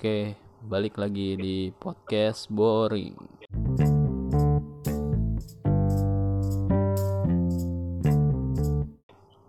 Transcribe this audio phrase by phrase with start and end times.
[0.00, 0.32] Oke,
[0.64, 3.20] balik lagi di podcast boring.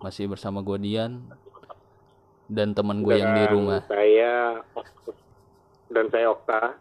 [0.04, 1.24] Masih bersama gue Dian
[2.52, 3.80] dan teman gue yang di rumah.
[3.88, 4.60] Saya
[5.88, 6.76] dan saya Okta.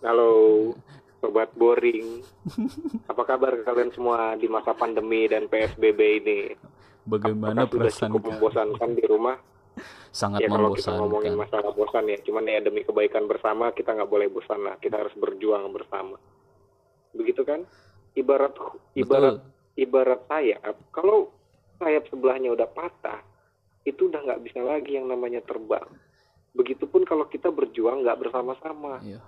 [0.00, 0.72] Halo
[1.20, 2.24] sobat boring.
[3.12, 6.40] Apa kabar kalian semua di masa pandemi dan PSBB ini?
[7.04, 9.36] Bagaimana Apakah sudah perasaan cukup membosankan di rumah?
[10.16, 14.08] Sangat ya kalau kita ngomongin masalah bosan ya, cuman ya demi kebaikan bersama kita nggak
[14.08, 14.80] boleh bosan lah.
[14.80, 16.16] Kita harus berjuang bersama.
[17.12, 17.68] Begitu kan?
[18.16, 18.56] Ibarat
[18.96, 19.76] ibarat Betul.
[19.76, 21.28] ibarat sayap, kalau
[21.76, 23.20] sayap sebelahnya udah patah,
[23.84, 25.84] itu udah nggak bisa lagi yang namanya terbang.
[26.56, 29.20] Begitupun kalau kita berjuang nggak bersama-sama, Iya,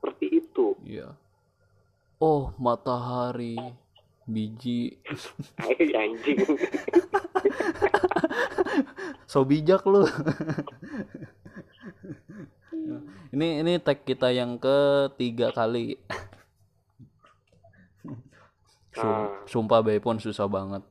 [0.00, 0.72] seperti itu.
[0.88, 1.12] iya.
[2.16, 3.60] Oh, matahari,
[4.24, 4.96] biji.
[6.00, 6.40] Anjing.
[9.30, 10.06] So bijak lu.
[13.34, 15.96] ini ini tag kita yang ketiga kali.
[19.00, 19.46] Ah.
[19.46, 20.82] Sumpah Bepon susah banget.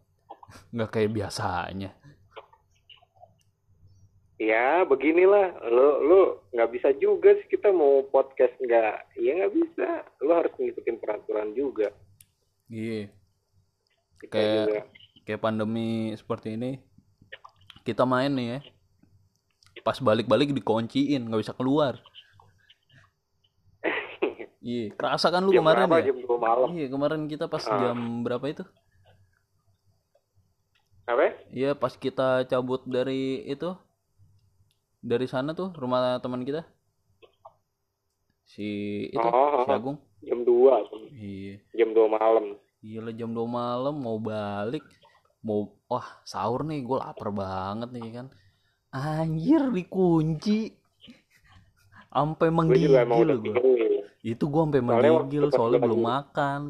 [0.72, 1.92] Nggak kayak biasanya.
[4.40, 6.22] ya beginilah, lo lo
[6.56, 10.08] nggak bisa juga sih kita mau podcast nggak, ya nggak bisa.
[10.24, 11.92] Lo harus ngikutin peraturan juga.
[12.72, 13.12] Iya.
[14.31, 14.81] Kayak- juga.
[15.28, 16.80] Kayak pandemi seperti ini.
[17.81, 18.59] Kita main nih ya.
[19.81, 21.97] Pas balik-balik dikunciin, nggak bisa keluar.
[24.59, 25.97] Iya, kerasa kan lu jam kemarin berapa?
[25.97, 26.11] ya?
[26.11, 26.67] Jam dua malam.
[26.75, 27.80] Iya, kemarin kita pas Ah.
[27.80, 28.63] jam berapa itu?
[31.05, 31.25] Apa?
[31.50, 33.73] Iya pas kita cabut dari itu
[35.00, 36.61] dari sana tuh rumah teman kita
[38.45, 38.67] si
[39.09, 42.59] itu Oh, si Agung Jam dua, iya jam dua malam.
[42.80, 44.83] gila jam 2 malam mau balik
[45.39, 48.28] mau wah sahur nih gue lapar banget nih kan.
[48.94, 50.70] Anjir dikunci.
[52.09, 52.94] Sampai Gue menggigil
[53.38, 56.62] gue itu gue sampai menggigil soalnya belum lagi- makan.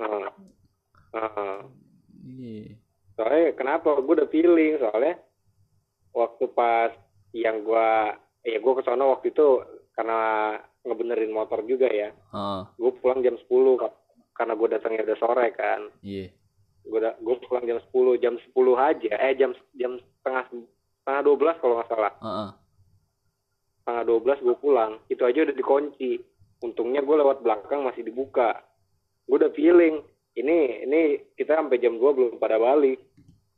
[0.00, 0.30] Nah,
[1.12, 1.58] nah.
[2.24, 2.76] iya.
[3.16, 4.00] Soalnya kenapa?
[4.00, 5.20] Gue udah feeling soalnya
[6.16, 6.92] waktu pas
[7.30, 9.62] yang gua ya gue ke sana waktu itu
[9.94, 12.10] karena ngebenerin motor juga ya.
[12.12, 13.94] Heeh, gue pulang jam 10 Kak.
[14.30, 15.80] karena gue datangnya udah sore kan.
[16.00, 16.32] Iya
[16.90, 19.12] gue gue pulang jam 10 jam 10 aja.
[19.30, 20.44] Eh jam jam setengah
[21.00, 22.12] setengah 12 kalau nggak salah.
[22.18, 22.50] Heeh.
[23.80, 24.92] setengah 12 gue pulang.
[25.06, 26.12] Itu aja udah dikunci.
[26.60, 28.58] Untungnya gue lewat belakang masih dibuka.
[29.24, 30.02] Gue udah feeling
[30.34, 31.00] ini ini
[31.38, 32.98] kita sampai jam 2 belum pada balik.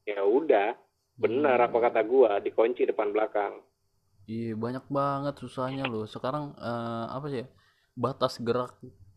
[0.05, 0.77] Ya udah
[1.17, 3.65] benar apa kata gue dikunci depan belakang.
[4.29, 6.07] Iya banyak banget susahnya loh.
[6.07, 7.43] Sekarang eh, apa sih?
[7.43, 7.49] ya,
[7.93, 8.73] Batas gerak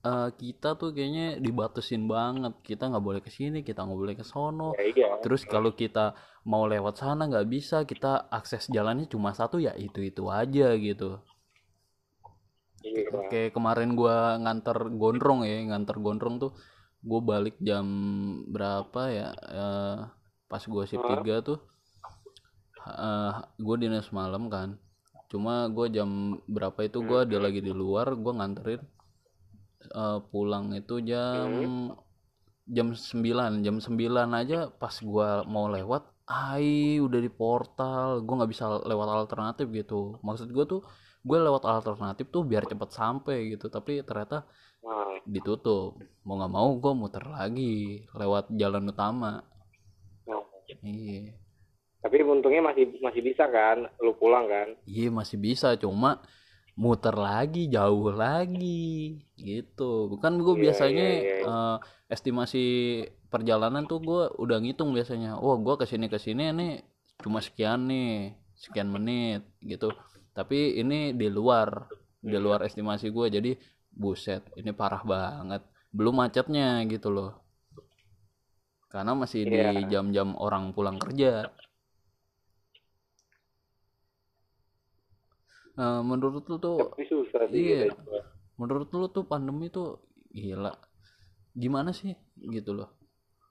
[0.09, 2.53] eh, kita tuh kayaknya dibatasin banget.
[2.69, 4.69] Kita nggak boleh ke sini, kita nggak boleh ke sono.
[4.77, 6.05] ya iya Terus kalau kita
[6.51, 11.09] mau lewat sana nggak bisa, kita akses jalannya cuma satu ya itu itu aja gitu.
[12.85, 16.51] iya Kayak kemarin gua nganter gondrong ya, nganter gondrong tuh
[17.09, 17.85] gue balik jam
[18.53, 19.27] berapa ya?
[19.61, 19.97] eh,
[20.49, 21.05] pas gua shift?
[21.09, 21.59] 3 tuh
[23.07, 23.33] eh
[23.65, 24.69] gue dinas malam kan.
[25.31, 26.09] Cuma gue jam
[26.55, 28.81] berapa itu gua dia lagi di luar, gua nganterin
[29.89, 31.93] eh, pulang itu jam
[32.65, 38.25] jam 9 jam 9 aja pas gua mau lewat ai udah di portal.
[38.25, 40.17] Gua nggak bisa lewat alternatif gitu.
[40.25, 40.81] Maksud gua tuh
[41.25, 43.65] gue lewat alternatif tuh biar cepet sampai gitu.
[43.69, 44.45] Tapi ternyata
[45.25, 45.97] ditutup.
[46.21, 49.41] Mau nggak mau gue muter lagi lewat jalan utama.
[50.29, 50.45] Nah.
[50.85, 51.33] iya.
[52.05, 53.89] Tapi untungnya masih masih bisa kan?
[53.97, 54.77] Lu pulang kan?
[54.85, 55.73] Iya masih bisa.
[55.81, 56.21] Cuma
[56.75, 60.11] muter lagi jauh lagi gitu.
[60.11, 61.47] Bukan gue Iya, biasanya iya, iya.
[61.47, 61.77] eh,
[62.11, 62.63] estimasi
[63.31, 65.39] perjalanan tuh gue udah ngitung biasanya.
[65.39, 66.73] Wah gue ke sini ke sini nih
[67.23, 69.91] cuma sekian nih sekian menit gitu.
[70.35, 71.87] Tapi ini di luar
[72.19, 72.43] di Iya.
[72.43, 73.51] luar estimasi gue jadi
[73.95, 75.63] buset ini parah banget.
[75.95, 77.39] Belum macetnya gitu loh.
[78.91, 79.87] Karena masih di Iya.
[79.91, 81.51] jam-jam orang pulang kerja
[85.75, 87.91] Nah, menurut lu tuh tapi susah sih iya.
[87.91, 88.15] gitu.
[88.55, 89.99] menurut lu tuh pandemi tuh
[90.31, 90.71] gila
[91.51, 92.95] gimana sih gitu loh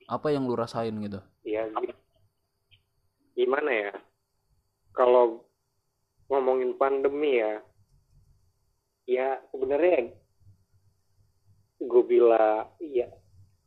[0.09, 2.01] apa yang lu rasain gitu Iya, gi-
[3.37, 3.93] gimana ya?
[4.97, 5.45] Kalau
[6.33, 7.61] ngomongin pandemi ya,
[9.05, 10.17] ya sebenarnya
[11.85, 13.13] gue bilang iya,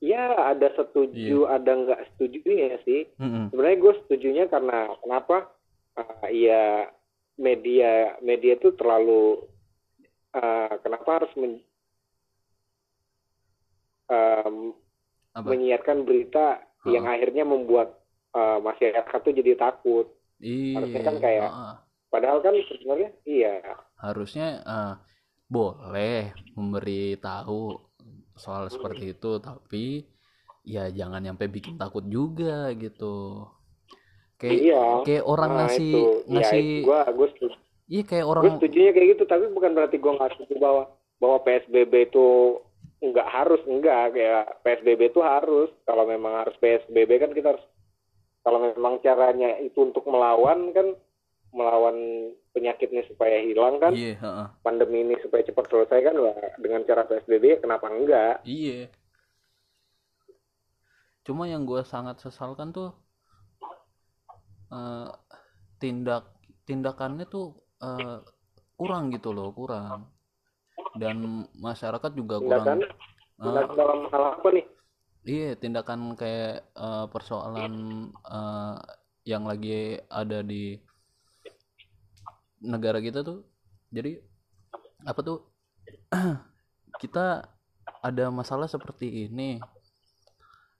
[0.02, 3.06] ya ada setuju, ada nggak setuju ya sih.
[3.22, 3.54] Mm-mm.
[3.54, 5.54] Sebenarnya gue setujunya karena kenapa?
[5.98, 6.90] Ah, ya
[7.38, 9.46] media media itu terlalu
[10.34, 11.66] ah, kenapa harus men-
[15.38, 18.00] apa menyiarkan berita yang akhirnya membuat
[18.32, 20.08] uh, masyarakat tuh jadi takut.
[20.40, 21.74] iya harusnya kan kayak- heeh.
[22.08, 23.54] padahal kan sebenarnya iya
[24.00, 24.94] harusnya eh,
[25.50, 27.62] boleh memberitahu
[28.38, 30.06] soal seperti itu tapi
[30.62, 33.50] ya jangan nyampe bikin takut juga gitu
[34.38, 34.86] kayak iya.
[35.04, 36.04] kayak orang nah ngasih itu.
[36.30, 37.56] Ngasih ya gue gue setuju.
[37.88, 40.84] Iya kayak gue orang setuju kayak gitu tapi bukan berarti gue nggak setuju bahwa
[41.18, 42.28] bahwa psbb itu
[42.98, 45.70] nggak harus enggak kayak psbb itu harus.
[45.84, 47.66] Kalau memang harus psbb kan kita harus
[48.46, 50.96] kalau memang caranya itu untuk melawan kan
[51.52, 54.48] melawan penyakitnya supaya hilang kan iya heeh.
[54.64, 56.16] pandemi ini supaya cepat selesai kan
[56.60, 58.92] dengan cara psbb kenapa enggak Iya.
[61.28, 62.96] Cuma yang gue sangat sesalkan tuh
[64.72, 65.10] eh,
[65.82, 66.24] tindak
[66.68, 68.20] tindakannya tuh eh,
[68.78, 70.12] kurang gitu loh, kurang.
[70.98, 72.66] Dan masyarakat juga kurang.
[72.66, 72.80] tindakan
[73.38, 74.66] tindakan dalam hal apa nih
[75.28, 77.74] Iya, tindakan kayak eh, persoalan
[78.16, 78.76] eh,
[79.28, 80.80] yang lagi ada di
[82.64, 83.44] negara kita tuh.
[83.92, 84.16] Jadi
[85.04, 85.44] apa tuh?
[87.04, 87.44] kita
[88.00, 89.60] ada masalah seperti ini.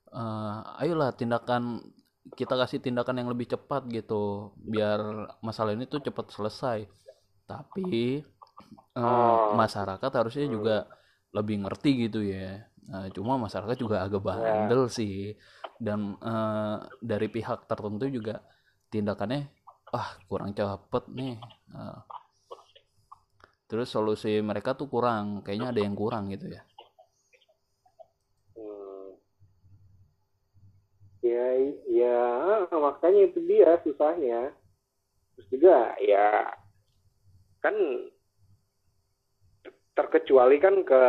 [0.08, 1.84] Eh, ayolah tindakan
[2.34, 5.00] kita kasih tindakan yang lebih cepat gitu, biar
[5.40, 6.78] masalah ini tuh cepat selesai.
[7.48, 9.54] Tapi eh, Oh.
[9.54, 10.76] masyarakat harusnya juga
[11.32, 12.66] lebih ngerti gitu ya.
[12.90, 15.36] Nah, cuma masyarakat juga agak bandel sih.
[15.78, 18.42] Dan eh, dari pihak tertentu juga
[18.90, 19.46] tindakannya
[19.94, 21.36] ah kurang cepet nih.
[21.72, 22.02] Nah,
[23.68, 26.62] terus solusi mereka tuh kurang, kayaknya ada yang kurang gitu ya.
[28.56, 29.16] Hmm.
[31.28, 31.48] Ya,
[31.92, 32.18] ya
[32.72, 34.56] makanya itu dia susahnya.
[35.36, 36.48] Terus juga ya
[37.60, 37.74] kan
[39.92, 41.02] terkecuali kan ke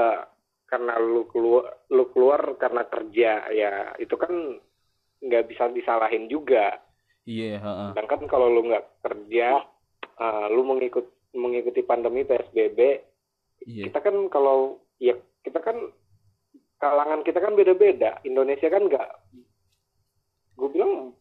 [0.69, 4.57] karena lu keluar lu keluar karena kerja ya itu kan
[5.23, 6.79] nggak bisa disalahin juga.
[7.29, 7.89] Iya, heeh.
[7.93, 9.61] Sedangkan kalau lu nggak kerja,
[10.01, 11.05] eh, lu mengikut
[11.37, 12.79] mengikuti pandemi PSBB,
[13.69, 13.91] Iya.
[13.91, 15.13] kita kan kalau ya
[15.45, 15.77] kita kan
[16.81, 18.17] kalangan kita kan beda-beda.
[18.25, 19.09] Indonesia kan nggak,
[20.59, 21.15] gue bilang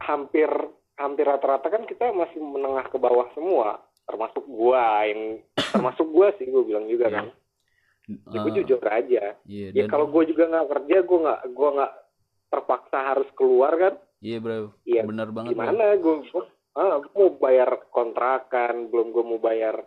[0.00, 0.48] hampir
[0.96, 5.40] hampir rata-rata kan kita masih menengah ke bawah semua, termasuk gua yang
[5.72, 7.16] termasuk gua sih gue bilang juga Iya.
[7.16, 7.26] kan.
[8.32, 9.24] Ya, gue Eh, jujur aja.
[9.46, 11.92] Iya, Ya kalau gue juga nggak kerja, gue nggak gue nggak
[12.50, 13.94] terpaksa harus keluar kan.
[14.22, 14.74] iya, Bro.
[14.86, 16.14] Iya, Bener banget, gimana gue
[16.78, 19.84] ah, mau bayar kontrakan belum gue mau bayar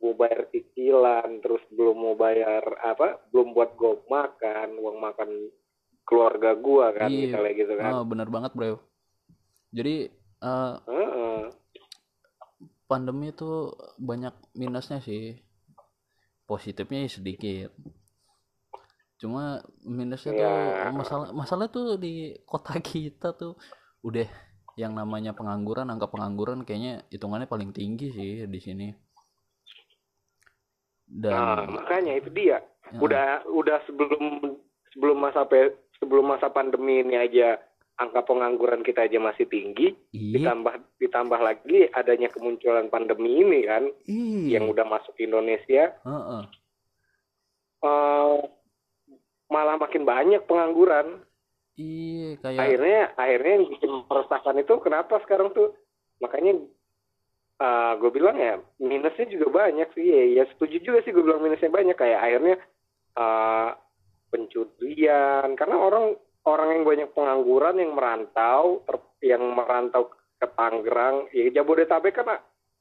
[0.00, 5.30] mau bayar cicilan terus belum mau bayar apa belum buat gue makan uang makan
[6.06, 7.20] keluarga gue kan Iya.
[7.28, 8.78] misalnya gitu kan Ah, bener banget, Bro.
[9.74, 10.06] Jadi
[10.40, 11.40] eh, Heeh.
[12.86, 15.42] pandemi itu banyak minusnya sih.
[16.46, 17.70] Positifnya ya sedikit.
[19.18, 20.94] Cuma minusnya tuh Ya.
[20.94, 23.58] masalah masalah tuh di kota kita tuh
[24.06, 24.28] udah
[24.76, 28.88] yang namanya pengangguran, angka pengangguran kayaknya hitungannya paling tinggi sih di sini.
[31.06, 32.58] nah Dan makanya itu dia
[32.92, 34.58] ya, udah udah sebelum
[34.92, 35.46] sebelum masa
[35.98, 37.60] sebelum masa pandemi ini aja
[37.96, 43.88] angka pengangguran kita aja masih tinggi iya, ditambah ditambah lagi adanya kemunculan pandemi ini kan
[44.04, 46.42] iya, yang udah masuk Indonesia heeh.
[47.80, 48.36] eh,
[49.50, 51.22] malah makin banyak pengangguran.
[51.76, 55.76] Iya, kayak Akhirnya akhirnya yang bikin meresahkan itu kenapa sekarang tuh
[56.24, 56.56] makanya
[57.96, 60.04] gue bilang ya minusnya juga banyak sih.
[60.04, 62.56] Ya, ya setuju juga sih gue bilang minusnya banyak kayak akhirnya
[63.16, 63.68] eh,
[64.28, 71.48] pencurian karena orang orang yang banyak pengangguran yang merantau ter- yang merantau ke Tangerang ya
[71.50, 72.38] Jabodetabek kan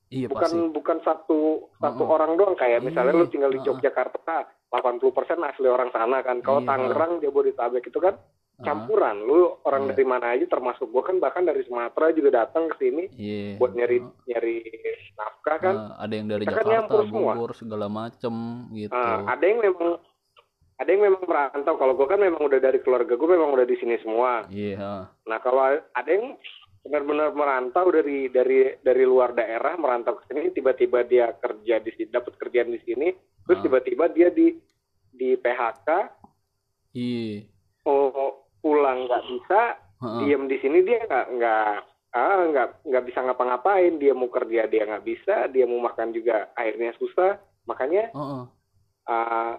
[0.07, 0.69] iya bukan pasti.
[0.71, 1.39] bukan satu
[1.75, 2.13] satu Heeh.
[2.13, 3.59] orang doang kayak misalnya Iya, lu tinggal di.
[3.59, 4.35] Yogyakarta
[4.69, 5.01] 80%
[5.41, 8.15] asli orang sana kan kalau Iya, Tangerang Jabodetabek itu kan
[8.57, 9.89] campuran lu orang Iya.
[9.91, 13.57] dari mana aja termasuk gua kan bahkan dari Sumatera juga datang ke sini Iya.
[13.57, 14.13] buat nyari heeh.
[14.27, 14.55] nyari
[15.13, 17.33] nafkah kan Eh, ada yang dari Kita kan Jakarta, semua.
[17.33, 18.33] Bogor segala macem
[18.71, 18.93] gitu.
[18.93, 19.89] Ah, ada yang memang
[20.75, 23.75] ada yang memang merantau kalau gua kan memang udah dari keluarga gua memang udah di
[23.75, 25.07] sini semua Iya.
[25.23, 26.35] nah kalau ada yang
[26.81, 32.07] benar-benar merantau dari dari dari luar daerah merantau ke sini tiba-tiba dia kerja di sini
[32.07, 33.09] dapat kerjaan di sini
[33.41, 34.53] terus tiba-tiba dia di
[35.09, 35.89] di PHK
[36.93, 37.43] Iya.
[37.83, 39.61] oh, pulang nggak bisa
[39.99, 40.19] Heeh.
[40.23, 41.73] diem di sini dia nggak nggak
[42.13, 46.47] ah nggak nggak bisa ngapa-ngapain dia mau kerja dia nggak bisa dia mau makan juga
[46.53, 48.43] akhirnya susah makanya Heeh.
[49.05, 49.53] ah,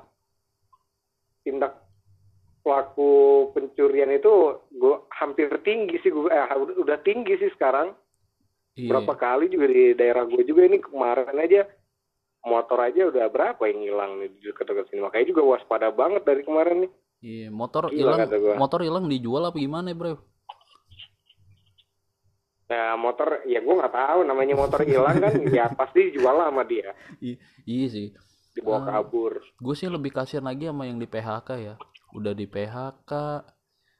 [1.47, 1.79] tindak
[2.67, 7.95] pelaku pencurian itu gua hampir tinggi sih gua eh, udah- tinggi sih sekarang.
[8.77, 8.93] Iya.
[8.93, 11.65] berapa kali juga di daerah gue juga ini kemarin aja
[12.45, 15.01] motor aja udah berapa yang hilang nih di dekat-dekat sini.
[15.01, 16.93] Makanya juga waspada banget dari kemarin nih.
[17.25, 18.29] Iya, motor hilang
[18.61, 20.21] motor hilang dijual apa gimana, Bro?
[22.69, 26.67] Nah motor ya gue nggak tahu namanya motor hilang kan ya pasti dijual lah sama
[26.69, 26.93] dia.
[27.65, 28.13] Iya sih
[28.57, 28.85] dibawa Ah.
[28.99, 29.39] kabur.
[29.39, 31.75] gue sih lebih kasihan lagi sama yang di PHK ya
[32.13, 33.13] udah di PHK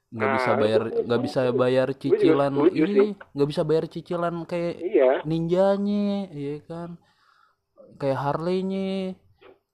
[0.07, 5.11] nggak Nah, bisa bayar nggak bisa bayar cicilan ini nggak bisa bayar cicilan kayak Iya.
[5.23, 6.95] ninjanya iya kan
[7.95, 9.13] kayak Harley-nya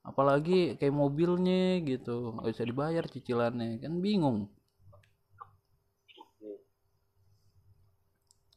[0.02, 4.50] apalagi kayak mobilnya gitu nggak bisa dibayar cicilannya kan bingung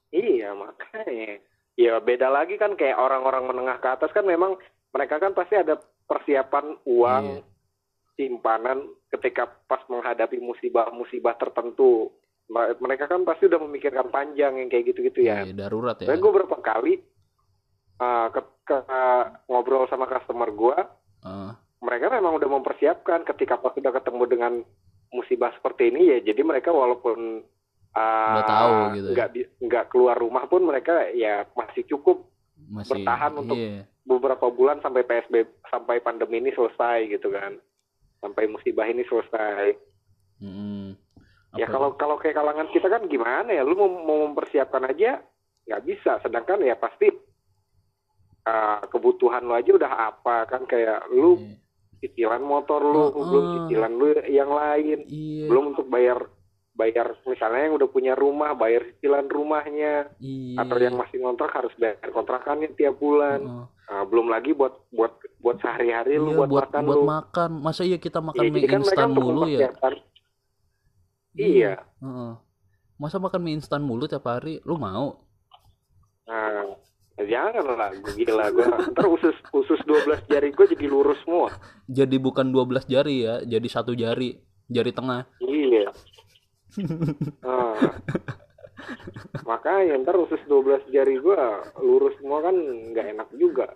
[0.07, 1.43] Iya makanya.
[1.77, 4.57] Ya beda lagi kan kayak orang-orang menengah ke atas kan memang
[4.89, 7.43] mereka kan pasti ada persiapan uang Iya.
[8.17, 12.09] simpanan ketika pas menghadapi musibah-musibah tertentu.
[12.49, 15.43] Mereka kan pasti udah memikirkan panjang yang kayak gitu-gitu ya.
[15.43, 16.93] Iya, darurat ya Saya gue berapa kali
[17.99, 18.87] uh, ke, ke-
[19.45, 20.77] ngobrol sama customer gue,
[21.19, 24.53] Ah, mereka memang udah mempersiapkan ketika pas udah ketemu dengan
[25.09, 26.17] musibah seperti ini ya.
[26.23, 27.43] Jadi mereka walaupun
[27.91, 29.13] uh, Udah tahu gitu ya.
[29.13, 32.25] nggak bi- nggak keluar rumah pun mereka ya masih cukup
[32.69, 37.59] masih bertahan untuk- iya beberapa bulan sampai PSBB sampai pandemi ini selesai gitu kan.
[38.23, 39.75] Sampai musibah ini selesai.
[40.39, 40.95] Mm-mm.
[41.59, 45.19] Ya kalau kalau kayak kalangan kita kan gimana ya, lu mau, mau mempersiapkan aja
[45.67, 46.23] nggak bisa.
[46.23, 47.11] Sedangkan ya pasti
[48.47, 51.55] uh, kebutuhan lu aja udah apa kan kayak lu Iya.
[51.97, 53.25] cicilan motor lu, Heeh.
[53.25, 56.29] belum cicilan lu yang lain, iya belum untuk bayar
[56.77, 61.73] bayar misalnya yang udah punya rumah bayar cicilan rumahnya iya atau yang masih ngontrak harus
[61.81, 63.41] bayar kontrakannya tiap bulan.
[63.43, 63.65] Heeh.
[63.87, 67.05] Nah, belum lagi buat buat buat sehari-hari lu Iya, buat, buat makan buat lu.
[67.07, 69.93] makan masa iya kita makan Iya, mie kan instan mulu ya mempersiapkan.
[71.33, 71.73] Iya.
[71.97, 72.31] Heeh.
[72.97, 75.23] masa makan mie instan mulu tiap hari lu mau
[76.27, 76.75] Nah,
[77.17, 78.67] jangan lah, gue gila gue.
[78.91, 81.47] Ntar usus usus 12 jari gue jadi lurus semua.
[81.87, 84.35] jadi bukan 12 jari ya jadi satu jari
[84.67, 85.87] jari tengah Iya.
[87.39, 87.79] Nah,
[89.49, 91.41] makanya ntar usus 12 jari gue
[91.81, 92.55] lurus semua kan
[92.93, 93.73] nggak enak juga.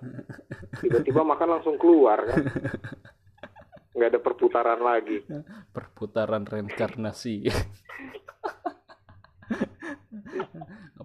[0.82, 2.38] Tiba-tiba makan langsung keluar kan.
[3.92, 5.20] Nggak ada perputaran lagi.
[5.72, 7.48] perputaran reinkarnasi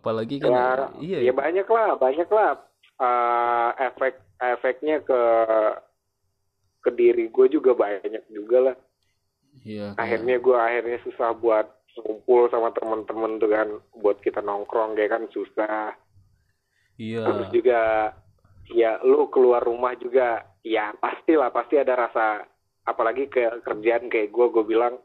[0.07, 0.71] apalagi kan Ya,
[1.03, 2.63] iya ya banyak lah, banyak lah
[3.03, 5.21] eh, efek efeknya ke
[6.87, 8.77] ke diri gue juga banyak juga lah.
[9.67, 11.67] iya akhirnya gue akhirnya susah buat
[11.99, 15.97] ngumpul sama temen-temen tuh kan buat kita nongkrong kayak kan susah.
[16.97, 17.25] Iya.
[17.25, 17.81] Terus juga
[18.67, 22.43] ya lu keluar rumah juga ya pastilah pasti ada rasa
[22.83, 24.99] apalagi ke kerjaan kayak gue gue bilang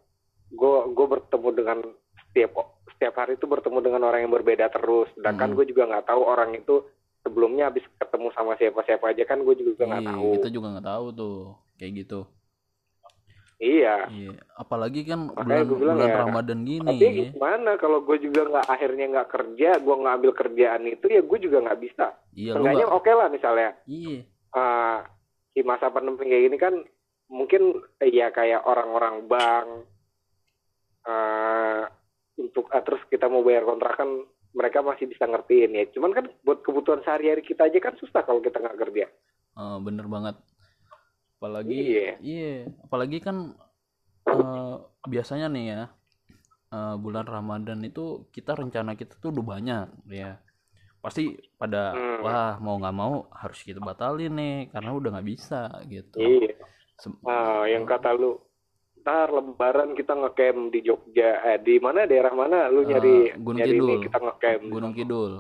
[0.50, 1.77] gue gue bertemu dengan
[2.24, 2.51] setiap
[2.91, 5.10] setiap hari itu bertemu dengan orang yang berbeda terus.
[5.13, 5.57] Sedangkan Hmm.
[5.57, 6.86] gue juga nggak tahu orang itu
[7.21, 10.29] sebelumnya habis ketemu sama siapa-siapa aja kan gue juga nggak Iya, tahu.
[10.38, 11.38] kita juga nggak tahu tuh
[11.77, 12.19] kayak gitu
[13.61, 18.17] iya iya apalagi kan Makanya bulan bilang bulan ya, Ramadan gini Tapi gimana kalau gue
[18.17, 22.07] juga nggak akhirnya nggak kerja, gue nggak ambil kerjaan itu ya gue juga nggak bisa.
[22.33, 24.19] iya Seenggaknya nggak oke lah misalnya iya
[24.51, 24.97] eh,
[25.53, 26.73] di masa pandemi kayak gini kan
[27.31, 29.67] mungkin ya kayak orang-orang bank
[31.05, 31.81] eh,
[32.41, 35.85] untuk ah, terus kita mau bayar kontrakan mereka masih bisa ngertiin ya.
[35.95, 39.05] Cuman kan buat kebutuhan sehari-hari kita aja kan susah kalau kita nggak kerja.
[39.55, 40.35] Eh, bener banget
[41.41, 42.10] apalagi Iya.
[42.21, 42.53] iya
[42.86, 43.57] apalagi kan
[44.24, 45.81] eh, biasanya nih ya
[46.69, 50.38] eh, bulan Ramadan itu kita rencana kita tuh udah banyak ya
[51.01, 52.21] pasti pada Hmm.
[52.21, 56.53] wah mau nggak mau harus kita batalin nih karena udah nggak bisa gitu Iya.
[56.93, 58.38] Sem- Ah, yang kata lu
[59.01, 63.57] ntar lebaran kita ngecamp di Jogja eh di mana daerah mana lu Eh, nyari Gunung
[63.57, 64.01] nyari ini Kidul.
[64.05, 65.33] kita ngecamp Gunung Kidul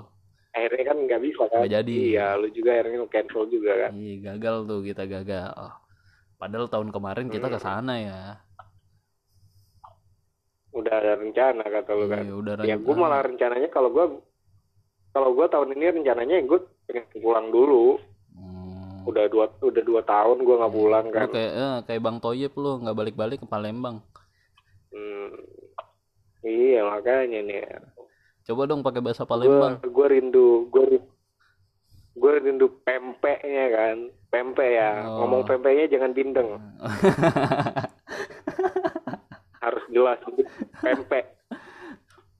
[0.51, 1.93] akhirnya kan nggak bisa kan Nggak jadi.
[2.09, 5.53] iya lu juga akhirnya cancel juga kan iya gagal tuh kita gagal
[6.41, 7.63] padahal tahun kemarin kita ke Hmm.
[7.63, 8.21] sana ya.
[10.71, 12.23] Udah ada rencana kata lu kan.
[12.23, 14.05] iya udah ya gue malah rencananya kalau gue
[15.11, 17.99] kalau gue tahun ini rencananya gue pengen pulang dulu.
[18.31, 19.03] Hmm.
[19.03, 21.27] udah dua udah dua tahun gue nggak pulang Lu kan.
[21.27, 23.99] kayak eh, kayak Bang Toyib lu nggak balik-balik ke Palembang.
[24.89, 25.31] Hmm,
[26.41, 27.61] iya makanya nih.
[28.41, 29.77] Coba dong pakai bahasa Palembang.
[29.77, 31.03] gue rindu gue
[32.11, 33.97] gue rindu pempeknya kan
[34.31, 35.03] pempek ya.
[35.05, 35.27] Oh.
[35.27, 36.49] ngomong pempeknya jangan bindeng
[39.61, 40.17] harus jelas
[40.81, 41.25] pempek.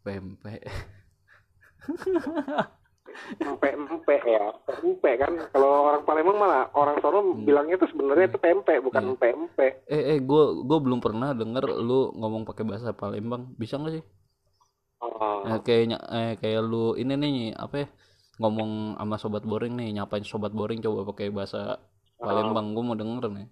[0.02, 0.62] Pempek.
[3.38, 4.46] Pempek pempek ya.
[4.66, 9.10] Pempek kan kalau orang Palembang malah orang sono bilangnya tuh sebenarnya itu pempek bukan Iya.
[9.14, 9.34] pempek.
[9.38, 13.54] Pempek eh eh gue gue belum pernah denger lu ngomong pakai bahasa Palembang.
[13.54, 14.04] Bisa nggak sih?
[15.02, 15.46] Oh.
[15.46, 17.88] eh, kayaknya eh kayak lu ini nih apa ya
[18.42, 21.78] ngomong sama sobat boring nih nyapain sobat boring coba pakai bahasa
[22.18, 23.48] Palembang gue mau denger nih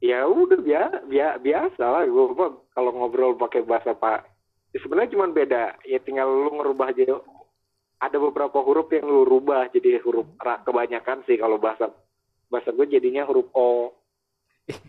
[0.00, 4.24] ya udah biasa biasa lah gue kalau ngobrol pakai bahasa pak
[4.72, 7.20] ya sebenarnya cuma beda ya tinggal lu ngerubah aja
[8.00, 11.92] ada beberapa huruf yang lu rubah jadi huruf ra- kebanyakan sih kalau bahasa
[12.48, 13.92] bahasa gue jadinya huruf O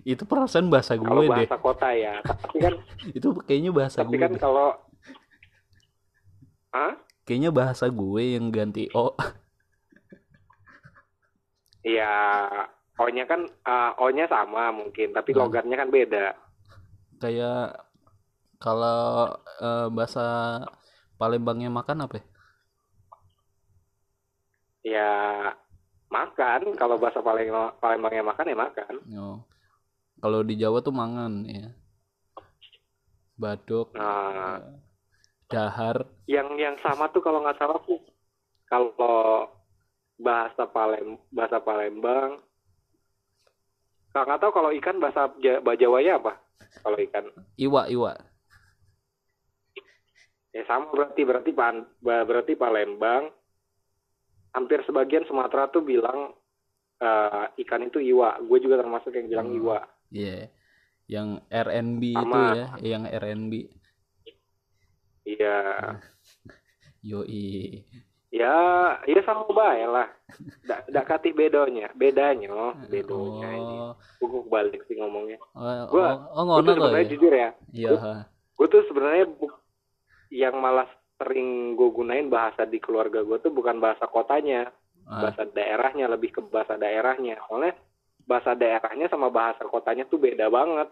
[0.08, 2.74] itu perasaan bahasa gue kalau deh bahasa kota ya tapi kan
[3.20, 4.40] itu kayaknya bahasa tapi gue kan deh.
[4.40, 4.70] kalau
[6.72, 6.96] Hah?
[7.26, 9.14] Kayaknya bahasa gue yang ganti o
[11.86, 12.14] ya
[13.02, 15.40] O-nya kan eh, O-nya sama mungkin tapi Hmm.
[15.42, 16.26] logatnya kan beda
[17.22, 17.78] kayak
[18.62, 20.22] kalau eh, bahasa
[21.20, 22.26] Palembangnya makan apa ya?
[24.84, 25.10] ya
[26.10, 27.50] makan kalau bahasa paling
[27.82, 29.38] Palembangnya makan ya makan Oh.
[30.22, 31.74] Kalau di Jawa tuh mangan ya.
[33.42, 34.62] Baduk, nah
[35.52, 35.98] dahar.
[36.26, 38.00] yang yang sama tuh kalau nggak salah tuh
[38.66, 39.48] kalau
[40.16, 42.40] bahasa Palem bahasa Palembang
[44.12, 46.36] Kak nggak tahu kalau ikan bahasa Ja- Bajawaya apa
[46.80, 48.12] kalau ikan Iwa, iwa.
[50.52, 53.32] ya sama berarti berarti pan berarti Palembang
[54.52, 56.36] hampir sebagian Sumatera tuh bilang
[56.98, 59.58] eh, ikan itu iwa gue juga termasuk yang bilang Hmm.
[59.58, 59.80] iwa
[60.12, 60.52] Iya.
[61.08, 62.44] Yang RNB itu Sama.
[62.54, 63.54] ya, yang RNB.
[65.38, 65.58] Iya.
[67.02, 67.82] Yoi.
[68.32, 68.56] ya
[69.04, 70.08] ya sama bae lah.
[70.64, 73.76] Dak dak katih bedonya bedanya oh, bedonya ini.
[73.84, 75.36] Oh, gue balik sih ngomongnya.
[75.52, 77.10] Oh, Gua- oh, oh, gue ngono tuh ya.
[77.12, 77.50] jujur ya.
[77.76, 77.92] Iya.
[78.56, 79.26] gue tuh sebenarnya
[80.32, 80.88] yang malah
[81.20, 84.72] sering gue gunain bahasa di keluarga gue tuh bukan bahasa kotanya.
[85.10, 87.36] Ah, bahasa daerahnya lebih ke bahasa daerahnya.
[87.50, 87.76] Soalnya
[88.24, 90.88] bahasa daerahnya sama bahasa kotanya tuh beda banget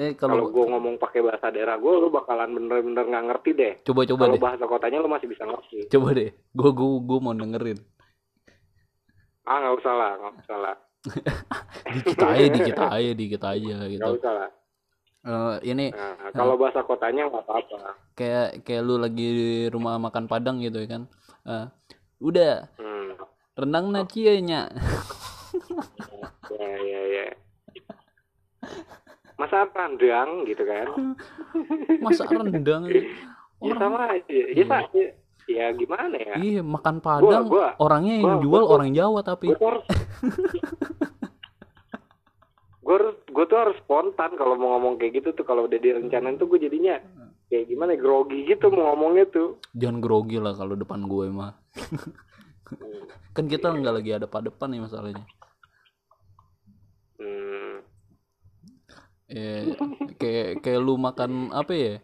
[0.00, 3.72] eh kalau kalau gue ngomong pakai bahasa daerah gue lu bakalan bener-bener nggak ngerti deh
[3.84, 4.42] coba coba kalau deh.
[4.42, 6.30] bahasa kotanya lu masih bisa ngerti Coba deh.
[6.56, 7.76] Gua gua gua mau dengerin.
[9.44, 10.76] ah nggak usah lah nggak usah lah
[11.96, 14.00] Dikit aja, dikit aja, dikit aja gitu.
[14.00, 14.50] nggak usah lah
[15.20, 20.24] Eh, ini nah, kalau bahasa kotanya nggak apa-apa kayak kayak lu lagi di rumah makan
[20.24, 21.02] Padang gitu ya kan.
[21.44, 21.66] Eh,
[22.24, 23.20] udah hmm.
[23.52, 24.72] rendang nacianya.
[26.48, 27.26] ya ya ya
[29.40, 31.16] masa pandang gitu kan?
[32.04, 32.84] Masa rendang?
[33.60, 34.28] ya sama aja.
[34.52, 35.06] Ya, ya,
[35.48, 36.34] ya gimana ya?
[36.36, 39.48] Iya makan Padang gua- orangnya yang gua- jual gua- orang Jawa tapi.
[39.50, 39.84] gue harus
[43.46, 45.44] tuh harus spontan kalau mau ngomong kayak gitu tuh.
[45.44, 47.00] Kalau udah direncanain tuh gue jadinya
[47.48, 49.56] kayak gimana grogi gitu mau ngomongnya tuh.
[49.72, 51.56] Jangan grogi lah kalau depan gue mah.
[53.34, 55.24] kan kita nggak lagi ada depan nih masalahnya.
[57.18, 57.82] hmm,
[59.30, 59.78] Eh,
[60.20, 62.02] kayak kayak lu makan apa ya?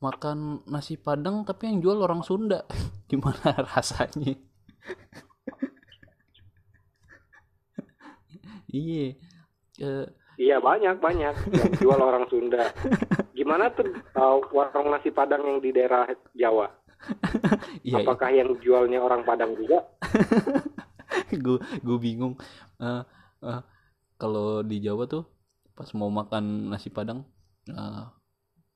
[0.00, 2.66] Makan nasi Padang tapi yang jual orang Sunda.
[3.10, 4.34] Gimana rasanya?
[8.74, 9.14] iya.
[9.80, 10.06] Eh,
[10.40, 12.72] iya banyak banyak yang jual orang Sunda
[13.36, 16.72] gimana tuh uh, warung nasi Padang yang di daerah Jawa
[17.84, 19.84] iya, apakah yang jualnya orang Padang juga
[21.30, 22.34] gue gue bingung.
[22.80, 23.02] Eh,
[23.46, 23.60] eh,
[24.18, 25.24] kalau di Jawa tuh
[25.80, 27.24] pas mau makan nasi Padang,
[27.72, 28.04] eh,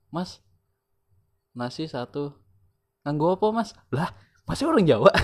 [0.09, 0.41] Mas,
[1.53, 2.33] nasi satu.
[3.05, 3.77] Nganggo apa Mas?
[3.93, 4.09] Lah,
[4.49, 5.13] masih orang Jawa.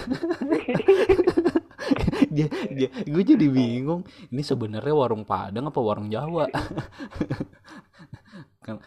[2.36, 4.04] dia, dia, gue jadi bingung.
[4.28, 6.52] Ini sebenarnya warung Padang apa warung Jawa?
[8.68, 8.84] Ken-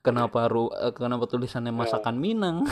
[0.00, 2.64] kenapa ru, eh, kenapa tulisannya masakan Minang?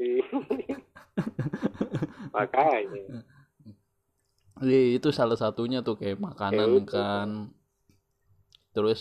[2.34, 3.22] makanya
[4.64, 7.28] Iya, itu salah satunya tuh kayak makanan Ya kan.
[8.74, 9.00] Terus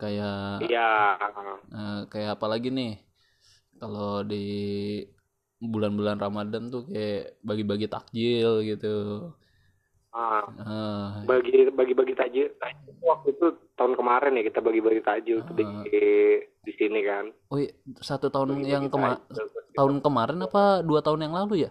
[0.00, 1.16] kayak iya
[1.72, 2.92] eh, kayak apa lagi nih?
[3.80, 4.44] Kalau di
[5.60, 8.88] bulan-bulan Ramadan tuh kayak bagi-bagi takjil gitu.
[10.10, 12.48] ah, Eh, bagi bagi bagi takjil
[13.04, 13.46] waktu itu
[13.78, 15.64] tahun kemarin ya kita bagi-bagi takjil tuh di
[16.66, 19.46] di sini kan oh iya, satu tahun Bagi-bagi yang kema takjil.
[19.76, 21.70] tahun kemarin apa dua tahun yang lalu ya?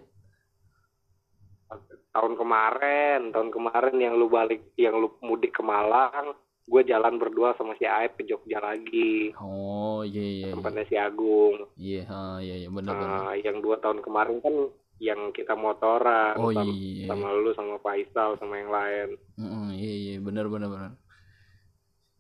[2.20, 6.36] Tahun kemarin tahun kemarin yang lu balik yang lu mudik ke Malang
[6.70, 10.96] gue jalan berdua sama si Aep ke Jogja lagi Oh iya iya iya tempatnya si
[11.00, 13.10] Agung iya ah, iya iya benar benar.
[13.24, 14.56] Nah, yang dua tahun kemarin kan
[15.00, 19.94] yang kita motoran Oh sama, iya sama lu sama Faisal sama yang lain Mm-mm, iya
[19.96, 20.94] iya benar benar benar.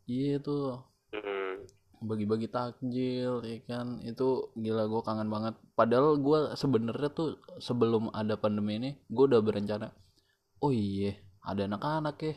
[0.10, 0.89] Iya tuh.
[2.02, 4.00] Bagi-bagi takjil ya kan?
[4.04, 5.56] Itu gila gue kangen banget.
[5.76, 9.92] Padahal gue sebenarnya tuh sebelum ada pandemi ini gue udah berencana
[10.64, 12.36] oh iya ada anak-anak ya.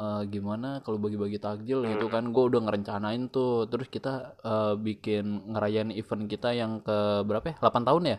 [0.00, 2.32] Eh, gimana kalau bagi-bagi takjil gitu kan?
[2.32, 3.68] Gue udah ngerencanain tuh.
[3.68, 7.56] Terus kita eh, bikin ngerayain event kita yang ke berapa ya?
[7.60, 8.18] 8 tahun ya?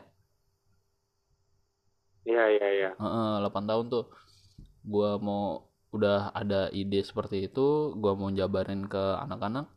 [2.21, 2.89] Iya iya iya.
[3.01, 4.06] Heeh, 8 tahun tuh.
[4.86, 9.67] Gua mau udah ada ide seperti itu gua mau jabarin ke anak-anak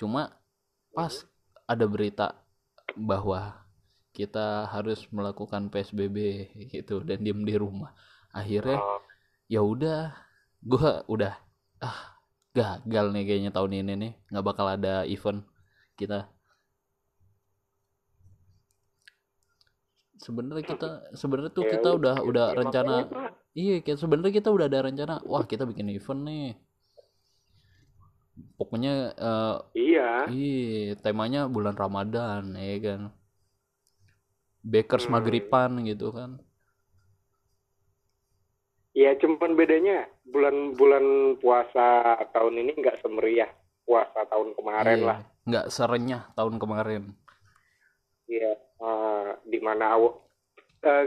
[0.00, 0.32] cuma
[0.96, 1.12] pas
[1.68, 2.32] ada berita
[2.96, 3.60] bahwa
[4.16, 7.92] kita harus melakukan PSBB gitu dan diem di rumah.
[8.32, 8.98] Akhirnya Oh,
[9.50, 10.16] ya udah
[10.64, 11.34] gua udah
[11.84, 12.16] ah
[12.56, 15.44] gagal nih kayaknya tahun ini nih nggak bakal ada event
[15.94, 16.26] kita.
[20.20, 22.94] Sebenarnya kita sebenarnya tuh ya kita udah udah ya rencana
[23.56, 26.60] iya kayak sebenarnya kita udah ada rencana wah kita bikin event nih
[28.58, 28.92] pokoknya
[29.28, 30.08] eh, iya.
[30.26, 33.00] iya temanya bulan Ramadan ya kan.
[34.72, 35.12] Bakers Hmm.
[35.14, 36.30] magriban gitu kan.
[38.94, 41.86] Ya cuman bedanya bulan-bulan puasa
[42.34, 43.50] tahun ini nggak semeriah
[43.86, 45.18] puasa tahun kemarin Iya, lah.
[45.46, 47.02] nggak serenyah tahun kemarin.
[48.30, 49.98] Iya, eh, di mana
[50.82, 51.04] eh,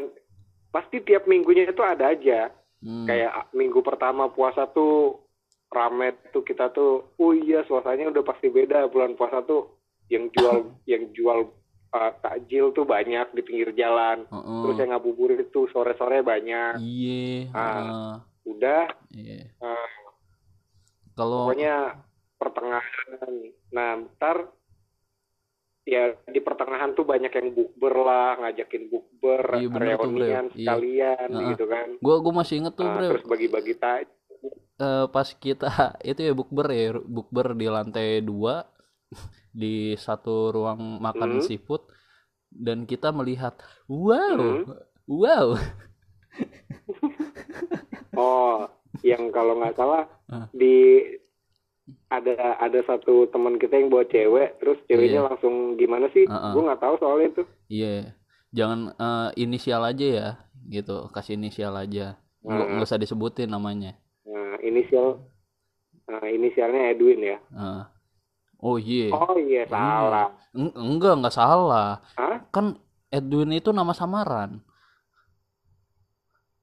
[0.74, 2.52] pasti tiap minggunya itu ada aja.
[2.84, 5.22] Hmm, Kayak minggu pertama puasa tuh
[5.73, 8.88] rame tuh kita tuh, oh iya suasananya udah pasti beda.
[8.88, 9.73] Bulan puasa tuh
[10.07, 11.49] yang jual yang jual
[11.91, 14.23] eh, takjil tuh banyak di pinggir jalan.
[14.23, 14.62] heeh.
[14.63, 16.77] Terus yang ngabuburit itu sore-sore banyak.
[16.77, 17.73] iya Ah.
[17.73, 18.13] heeh,
[18.45, 19.49] Udah, iya.
[19.49, 19.91] eh,
[21.13, 21.95] kalau pokoknya
[22.36, 23.31] pertengahan.
[23.69, 24.51] Nah, ntar
[25.83, 30.55] ya di pertengahan tuh banyak yang bukber lah, ngajakin bukber, Iya, tuh, reunian Iya.
[30.55, 31.47] sekalian Heeh.
[31.53, 31.88] gitu kan.
[31.99, 34.07] gua gua masih inget tuh bre terus bagi-bagi taj
[34.81, 35.69] Eh, pas kita
[36.09, 38.65] itu ya bukber ya bukber di lantai dua
[39.53, 41.45] di satu ruang makan Hmm.
[41.45, 41.86] seafood
[42.49, 43.53] dan kita melihat
[43.86, 44.65] wow Hmm.
[45.05, 45.47] wow
[48.13, 48.69] Oh,
[49.01, 50.45] yang kalau nggak salah Ah.
[50.53, 51.01] di
[52.07, 55.27] ada ada satu teman kita yang bawa cewek, terus ceweknya Iya.
[55.33, 56.29] langsung gimana sih?
[56.29, 56.53] Ah, ah.
[56.53, 57.43] Gue nggak tahu soalnya itu.
[57.67, 58.13] iya
[58.53, 60.27] jangan eh, inisial aja ya
[60.69, 62.73] gitu kasih inisial aja nggak Hmm.
[62.77, 63.97] nggak usah disebutin namanya
[64.63, 65.19] inisial
[66.08, 67.38] nah, inisialnya Edwin ya.
[67.54, 67.84] Eh,
[68.63, 70.32] oh iya Oh iya salah.
[70.56, 72.39] Eng- enggak enggak salah Hah?
[72.49, 72.80] kan
[73.12, 74.63] Edwin itu nama samaran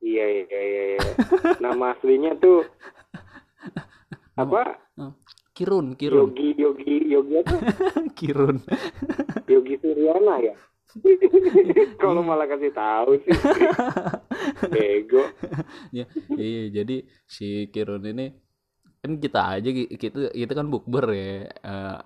[0.00, 0.82] Iya iya iya.
[0.96, 1.00] iya.
[1.64, 2.64] Nama aslinya tuh
[4.32, 4.80] apa?
[5.52, 7.54] Kirun Kirun Yogi Yogi Yogi apa?
[8.18, 8.56] Kirun
[9.44, 10.54] Yogi Suryana ya.
[12.02, 13.32] Kalau malah kasih tahu sih.
[14.72, 15.22] Bego.
[15.96, 16.04] ya
[16.38, 18.26] iya jadi si Kirun ini
[19.02, 21.96] kan kita aja ki- kita kita kan bukber ya eh,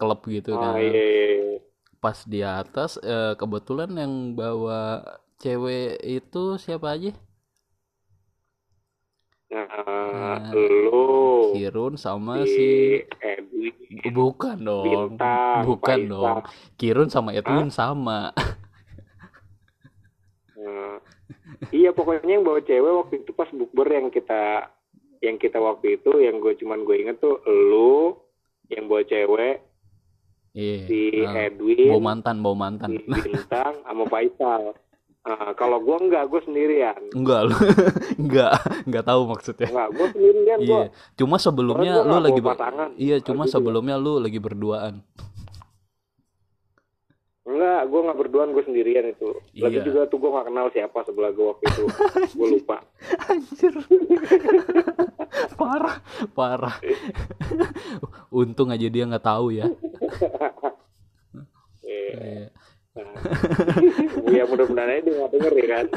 [0.00, 0.90] klub gitu Oh kan iya.
[0.92, 1.04] iya,
[1.38, 1.56] iya.
[2.02, 4.80] pas di atas eh, kebetulan yang bawa
[5.42, 7.10] cewek itu siapa aja
[9.52, 9.68] Nah,
[10.12, 10.92] Nah, lu
[11.52, 12.64] Kirun sama si si
[14.10, 14.84] bukan dong.
[15.14, 16.10] Bintang, bukan Faisal.
[16.10, 16.38] dong.
[16.80, 18.34] Kirun sama Edwin sama.
[20.58, 20.98] Nah,
[21.70, 24.72] iya pokoknya yang bawa cewek waktu itu pas bukber yang kita
[25.22, 28.18] yang kita waktu itu yang gue cuman gue inget tuh lu
[28.66, 29.62] yang bawa cewek
[30.54, 32.98] iya si eh, Edwin bawa mantan bawa mantan.
[32.98, 34.74] si Bintang sama Faisal
[35.22, 37.54] Nah, kalau gue enggak gue sendirian enggak lu
[38.22, 40.82] enggak enggak tahu maksudnya enggak gue sendirian iya
[41.14, 42.90] cuma sebelumnya lu lagi ber- pasangan.
[42.96, 43.54] iya cuma gitu.
[43.54, 45.06] sebelumnya lu lagi berduaan
[47.42, 49.84] enggak gue nggak berduaan gue sendirian itu lagi Iya.
[49.84, 51.82] juga tuh gue nggak kenal siapa sebelah gue waktu itu
[52.38, 52.76] gue lupa
[53.24, 53.74] Anjir.
[55.54, 55.96] parah,
[56.32, 56.76] parah.
[58.28, 59.66] Untung aja dia nggak tahu ya.
[61.82, 62.14] Iya.
[62.14, 62.46] Iya.
[62.92, 63.08] Nah,
[64.28, 65.86] ya mudah-mudahan aja dia nggak denger ya kan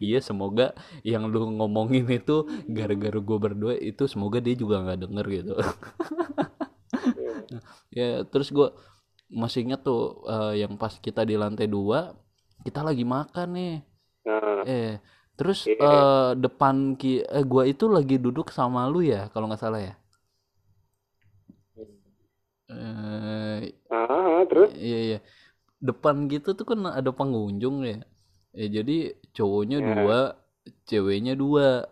[0.00, 0.72] Iya, semoga
[1.04, 5.54] yang lu ngomongin itu gara-gara gue berdua itu semoga dia juga nggak denger gitu.
[7.92, 8.68] ya, terus gue
[9.30, 12.18] masih inget tuh eh, yang pas kita di lantai dua
[12.66, 13.74] kita lagi makan nih.
[14.26, 15.00] nah Eh,
[15.38, 15.80] terus Iya.
[15.80, 19.94] eh, depan ki eh gua itu lagi duduk sama lu ya kalau nggak salah ya.
[22.70, 23.58] Eh,
[23.90, 25.18] ah, terus Iya iya.
[25.82, 27.98] Depan gitu tuh kan ada pengunjung ya.
[28.52, 29.86] Ya jadi cowoknya Ya.
[29.94, 30.18] dua,
[30.86, 31.86] ceweknya dua.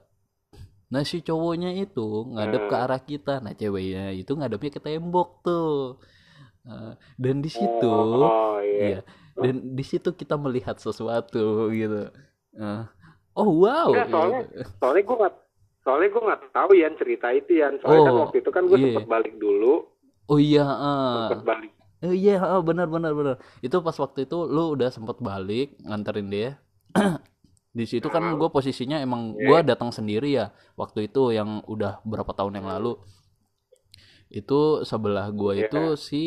[0.89, 2.85] Nah si cowoknya itu ngadep ke Hmm.
[2.85, 3.35] arah kita.
[3.43, 5.99] Nah ceweknya itu ngadepnya ke tembok tuh.
[6.65, 9.01] Nah, dan di situ, oh iya.
[9.01, 9.01] iya
[9.35, 12.13] Dan di situ kita melihat sesuatu gitu.
[12.59, 12.91] Nah,
[13.33, 13.89] oh wow.
[13.89, 14.41] Enggak, soalnya
[14.77, 15.35] soalnya gue nggak
[15.81, 18.77] soalnya gue nggak tahu Yan cerita itu Yan soalnya kan Oh, waktu itu kan gue
[18.77, 18.85] iya.
[18.93, 19.89] sempet balik dulu
[20.29, 20.65] Oh iya.
[20.65, 23.43] sempet balik Oh iya, oh, benar benar benar.
[23.59, 26.51] Itu pas waktu itu lu udah sempet balik nganterin dia.
[27.79, 30.55] Di situ kan gue posisinya emang gua datang sendiri ya.
[30.79, 33.03] Waktu itu yang udah berapa tahun yang lalu.
[34.31, 35.67] Itu sebelah gua Iya.
[35.67, 36.23] itu si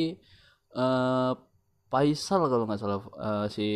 [0.75, 1.33] eh
[1.91, 3.67] Faisal kalau nggak salah Eh, si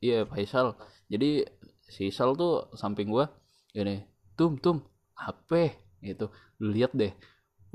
[0.00, 0.76] iya Faisal.
[1.12, 1.44] Jadi
[1.84, 3.28] si Faisal tuh samping gua
[3.76, 4.08] gini,
[4.40, 4.80] "Tum, tum,
[5.16, 6.32] HP." gitu.
[6.64, 7.12] Lihat deh.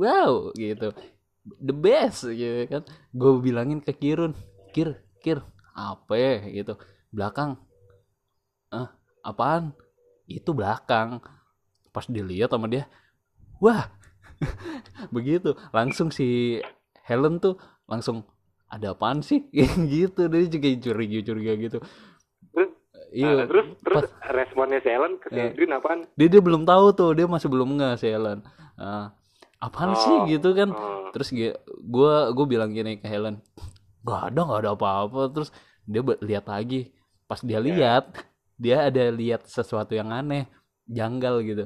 [0.02, 0.93] Wow, gitu
[1.57, 2.83] the best gitu kan.
[3.12, 4.33] Gue bilangin ke Kirun
[4.71, 5.41] Kir Kir
[5.73, 6.43] apa ya?
[6.43, 6.73] Gitu.
[7.12, 7.57] Belakang.
[8.69, 8.91] Ah
[9.23, 9.71] apaan?
[10.27, 11.23] Itu belakang.
[11.91, 12.86] Pas dilihat sama dia
[13.57, 13.89] wah.
[15.15, 15.57] Begitu.
[15.73, 16.60] Langsung si
[17.07, 17.57] Helen tuh
[17.89, 18.27] langsung
[18.67, 19.47] ada apaan sih?
[19.93, 20.27] Gitu.
[20.29, 21.77] Dia juga curiga curiga gitu.
[22.53, 22.69] Terus,
[23.15, 23.33] iya.
[23.33, 25.69] Nah, terus terus pas- responnya si Ellen ke si Eh.
[25.73, 26.05] Apaan?
[26.13, 28.45] dia dia belum tahu tuh dia masih belum nggak si Helen.
[28.77, 29.16] Ah,
[29.58, 30.70] apaan sih Oh, gitu kan.
[30.74, 31.10] oh.
[31.13, 33.41] terus gue gua gue bilang gini ke Helen
[34.08, 35.22] gak ada nggak ada apa-apa.
[35.34, 35.50] Terus
[35.88, 36.93] dia lihat lagi.
[37.28, 38.13] Pas dia lihat
[38.56, 40.48] dia ada lihat sesuatu yang aneh
[40.88, 41.65] janggal gitu.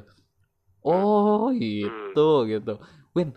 [0.81, 2.73] Oh itu gitu
[3.13, 3.29] Win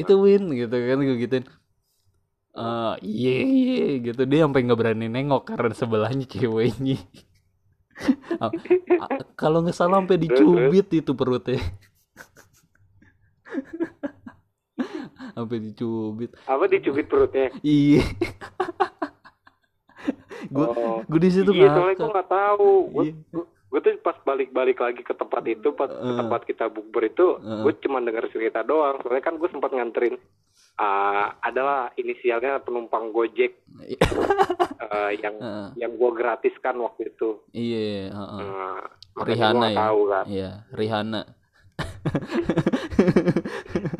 [0.00, 1.44] itu Win gitu kan gue gituin.
[2.56, 4.22] Eh iya iya gitu.
[4.26, 6.98] Dia sampai nggak berani nengok karena sebelahnya ceweknya.
[9.40, 11.60] Kalau nggak salah sampai dicubit itu perutnya
[15.32, 17.48] sampai dicubit Apa dicubit perutnya?
[17.60, 18.02] iya
[20.42, 21.02] gue Oh.
[21.02, 22.70] gue di situ iya, soalnya gue nggak tahu.
[22.90, 23.12] Gue Iya.
[23.70, 26.16] gue tuh pas balik-balik lagi ke tempat itu, pas ke Eh.
[26.16, 27.60] tempat kita bukber itu, Eh.
[27.60, 28.98] gue cuma dengar cerita doang.
[28.98, 30.16] Soalnya kan gue sempat nganterin
[30.74, 33.52] ah, adalah inisialnya penumpang Gojek
[34.82, 35.66] eh, yang Heeh.
[35.76, 37.36] yang gue gratiskan waktu itu.
[37.52, 38.08] iya
[39.12, 40.24] makanya gue Rihanna nggak ya tahu kan.
[40.26, 41.22] iya Rihanna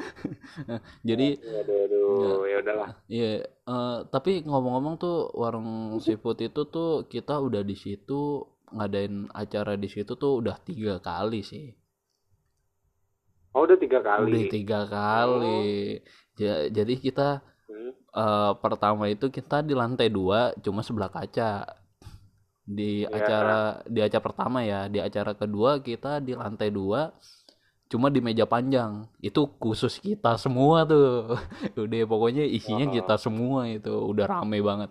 [1.09, 2.91] jadi Aduh, aduh, ya udahlah.
[3.11, 3.31] Iya,
[3.75, 5.71] eh, tapi ngomong-ngomong tuh warung
[6.05, 8.21] seafood itu tuh kita udah di situ
[8.77, 11.67] ngadain acara di situ tuh udah tiga kali sih.
[13.55, 14.43] Oh, udah tiga Udah kali.
[14.55, 15.63] tiga kali.
[16.39, 17.29] Ja- jadi kita
[17.71, 17.93] Hmm.
[18.23, 21.53] eh, pertama itu kita di lantai dua cuma sebelah kaca.
[22.71, 23.11] Di Iya.
[23.19, 27.11] acara di acara pertama ya, di acara kedua kita di lantai dua
[27.91, 29.05] cuma di meja panjang.
[29.19, 31.35] Itu khusus kita semua tuh.
[31.83, 32.95] Udah pokoknya isinya Oh.
[32.95, 34.91] kita semua itu udah rame banget.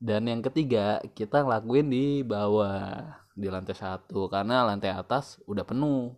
[0.00, 6.16] Dan yang ketiga kita ngelakuin di bawah di lantai satu karena lantai atas udah penuh.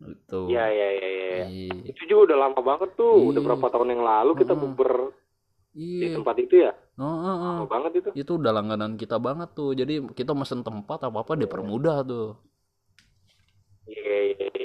[0.00, 0.48] Gitu.
[0.48, 1.44] Iya, iya, iya, iya.
[1.46, 1.74] Iya.
[1.92, 3.30] Itu juga udah lama banget tuh.
[3.30, 3.46] Udah Iya.
[3.52, 4.92] berapa tahun yang lalu kita bukber
[5.70, 6.72] di tempat itu ya?
[6.98, 7.36] Oh, oh.
[7.62, 8.08] Lama banget itu.
[8.26, 12.36] itu udah langganan kita banget tuh jadi kita mesen tempat apa apa dipermudah tuh
[13.86, 14.59] Iya, iya, iya, iya,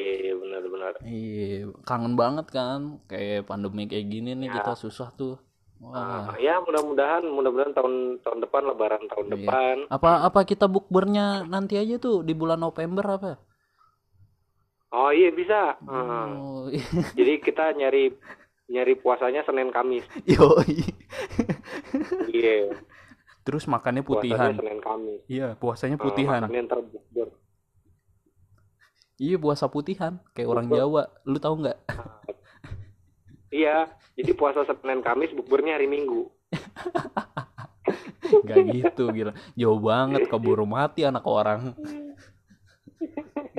[0.88, 1.02] benar-benar.
[1.08, 4.56] iya kangen banget kan kayak pandemi kayak gini nih Ya.
[4.56, 5.42] kita susah tuh.
[5.76, 6.32] Wah.
[6.32, 9.34] Ah, ya mudah-mudahan mudah-mudahan tahun tahun depan lebaran tahun Iya.
[9.36, 9.76] depan.
[9.90, 13.32] Apa apa kita bukbernya nanti aja tuh di bulan November apa?
[14.90, 15.76] Oh iya bisa.
[15.84, 16.72] Ah, oh,
[17.12, 18.16] jadi kita nyari
[18.66, 20.08] nyari puasanya senin kamis.
[20.26, 20.80] Yoi.
[22.32, 22.72] iya.
[23.44, 24.52] Terus makannya puasanya putihan.
[24.58, 25.20] Senin kamis.
[25.28, 26.42] Iya puasanya Ah, putihan.
[26.42, 27.28] makannya ntar bukber
[29.22, 31.12] iya puasa putihan kayak orang Jawa.
[31.28, 31.78] Lu tahu nggak?
[33.56, 36.32] Iya jadi puasa senin kamis bukbernya hari minggu.
[38.48, 39.38] Gak gitu gila.
[39.54, 41.78] Jauh banget keburu mati anak orang.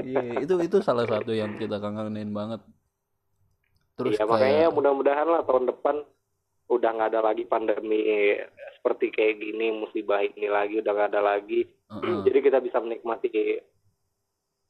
[0.03, 2.61] Iya itu itu salah satu yang kita kangenin banget.
[3.97, 5.97] Terus iya makanya kayak mudah-mudahan lah tahun depan
[6.67, 8.03] udah nggak ada lagi pandemi
[8.75, 11.65] seperti kayak gini musibah ini lagi udah nggak ada lagi.
[11.87, 12.27] Heeh.
[12.27, 13.31] jadi kita bisa menikmati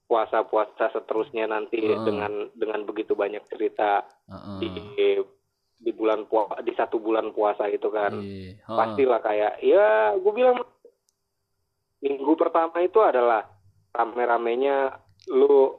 [0.07, 2.03] puasa-puasa seterusnya nanti Heeh.
[2.07, 4.59] dengan dengan begitu banyak cerita Heeh.
[4.63, 4.71] di
[5.77, 8.57] di bulan puasa di satu bulan puasa itu kan heeh.
[8.65, 10.63] pastilah kayak ya gue bilang
[12.01, 13.45] minggu pertama itu adalah
[13.91, 14.95] rame-ramenya
[15.33, 15.75] lu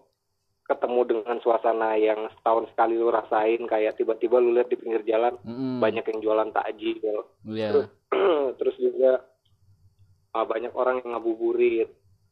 [0.68, 5.40] ketemu dengan suasana yang setahun sekali lu rasain kayak tiba-tiba lu lihat di pinggir jalan
[5.48, 5.80] Mm-mm.
[5.80, 7.70] banyak yang jualan takjil Iya.
[7.72, 7.88] terus
[8.60, 9.24] terus juga
[10.36, 11.88] ah, banyak orang yang ngabuburit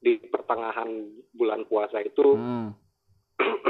[0.06, 0.86] di pertengahan
[1.34, 2.70] bulan puasa itu Mm.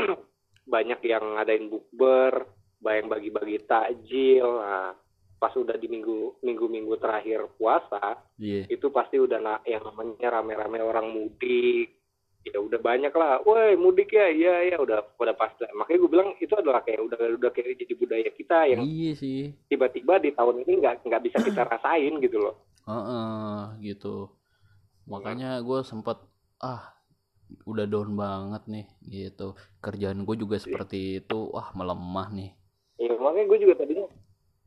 [0.68, 2.44] banyak yang ngadain bukber,
[2.78, 4.46] banyak bagi-bagi takjil.
[4.60, 4.92] Nah,
[5.36, 8.68] pas udah di minggu minggu minggu terakhir puasa, Iya.
[8.68, 11.96] itu pasti udah na- yang namanya rame-rame orang mudik.
[12.46, 15.66] Ya udah banyak lah, woi mudik ya, iya ya udah udah pasti.
[15.74, 19.50] Makanya gue bilang itu adalah kayak udah udah kayak jadi budaya kita yang Iya sih.
[19.66, 22.56] tiba-tiba di tahun ini nggak nggak bisa kita rasain gitu loh.
[22.86, 24.30] Heeh, gitu.
[25.06, 26.18] Makanya gue sempet
[26.62, 26.82] ah
[27.70, 29.54] udah down banget nih gitu.
[29.82, 31.40] Kerjaan gue juga seperti itu.
[31.54, 32.52] Wah melemah nih.
[32.96, 34.08] Ya, makanya gue juga tadinya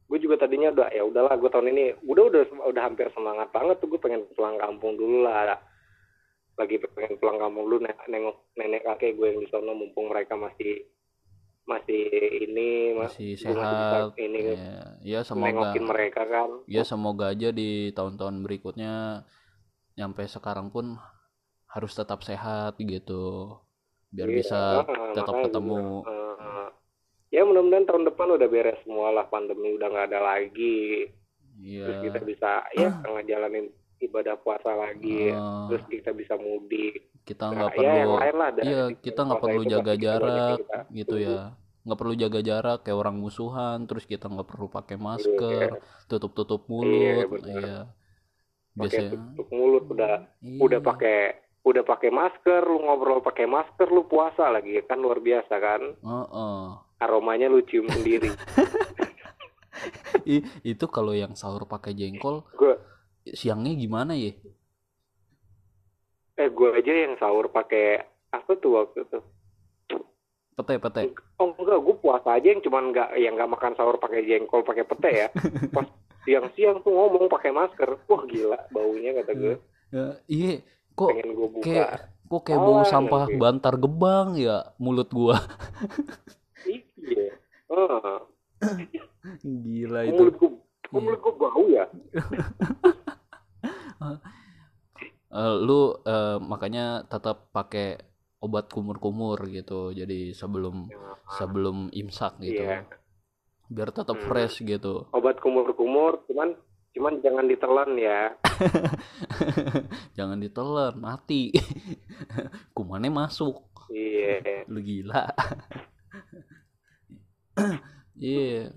[0.08, 3.76] gue juga tadinya udah ya udahlah gue tahun ini udah udah udah hampir semangat banget
[3.76, 5.60] tuh gue pengen pulang kampung dulu lah
[6.56, 10.34] lagi pengen pulang kampung dulu neng- nengok nenek kakek gue yang di sana mumpung mereka
[10.34, 10.88] masih
[11.68, 12.08] masih
[12.48, 14.10] ini mas Masih gue masih sehat.
[14.16, 19.22] ini Ya, ya semoga nengokin mereka kan ya semoga aja di tahun-tahun berikutnya
[19.98, 20.96] nyampe sekarang pun
[21.68, 23.58] harus tetap sehat gitu.
[24.08, 25.76] Biar Iya, bisa heeh, tetap ketemu.
[25.76, 26.66] bilang, heeh.
[27.28, 31.12] ya mudah-mudahan tahun depan udah beres semua lah pandemi udah nggak ada lagi
[31.60, 33.66] iya terus kita bisa ya ngejalanin
[34.00, 35.68] ibadah puasa lagi Ah.
[35.68, 39.20] terus kita bisa mudik kita Nah, nggak ya yang perlu lain lah dari iya kita
[39.28, 41.38] nggak perlu jaga jarak yang kita gitu ya
[41.84, 45.68] nggak perlu jaga jarak kayak orang musuhan terus kita nggak perlu pakai masker
[46.08, 47.52] tutup tutup mulut benar.
[47.60, 47.78] iya
[48.78, 50.60] pakai tutup mulut udah iya.
[50.62, 51.18] udah pakai
[51.66, 55.82] udah pakai masker lu ngobrol pakai masker lu puasa lagi kan luar biasa kan?
[55.98, 56.62] Heeh.
[56.98, 58.26] aromanya lu cium sendiri.
[60.66, 62.74] Itu kalau yang sahur pakai jengkol gue
[63.30, 64.34] siangnya gimana ya?
[66.38, 68.02] Eh gue aja yang sahur pakai
[68.34, 69.18] apa tuh waktu itu?
[70.58, 71.00] Pete pete.
[71.38, 74.82] Oh enggak gue puasa aja yang cuman nggak yang nggak makan sahur pakai jengkol pakai
[74.82, 75.28] pete ya.
[75.70, 75.86] pas
[76.28, 77.96] siang-siang tuh ngomong pakai masker.
[78.04, 79.56] Wah gila baunya kata gue.
[79.88, 80.52] Ya, iya.
[80.92, 81.64] Kok pengen gue buka.
[81.64, 81.90] kayak
[82.28, 83.40] kok kayak bau Ah, sampah nanti.
[83.40, 85.40] bantar gebang ya mulut gua?
[86.68, 87.32] Iya.
[87.72, 88.20] Ah.
[89.40, 90.20] Gila itu.
[90.20, 90.50] Mulut gue
[90.84, 91.84] kok mulut gue bau ya?
[95.28, 98.00] Eh, lu eh, makanya tetap pakai
[98.40, 99.92] obat kumur-kumur gitu.
[99.92, 100.88] Jadi sebelum
[101.36, 102.64] sebelum imsak gitu.
[102.64, 102.88] Iya.
[103.68, 104.26] Biar tetap Hmm.
[104.26, 105.06] fresh gitu.
[105.12, 106.56] Obat kumur-kumur cuman
[106.92, 108.32] cuman jangan ditelan ya.
[110.18, 111.52] Jangan ditelan mati.
[112.74, 113.62] Kumannya masuk.
[113.88, 114.64] Iya.
[114.66, 115.28] Lu gila.
[118.18, 118.74] Iya.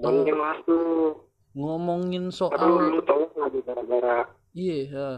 [0.00, 1.28] Mungkin masuk.
[1.52, 4.24] Ngomongin Aduh, soal lu tau lagi gara-gara?
[4.54, 5.08] Iya ya.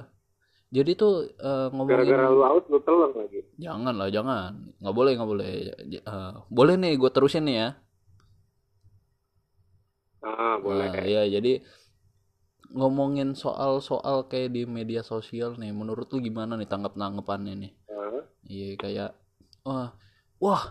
[0.70, 3.42] jadi tuh eh, ngomongin gara-gara lu out lu telan lagi?
[3.59, 4.52] Jangan lah jangan.
[4.78, 5.50] Nggak boleh nggak boleh.
[6.00, 7.68] Eh, boleh nih gue terusin nih ya
[10.28, 11.62] ah boleh Nah, ya jadi
[12.78, 18.22] ngomongin soal-soal kayak di media sosial nih menurut lu gimana nih tanggap tanggapannya nih Ah,
[18.54, 19.11] iya kayak
[19.66, 19.88] wah
[20.44, 20.62] wah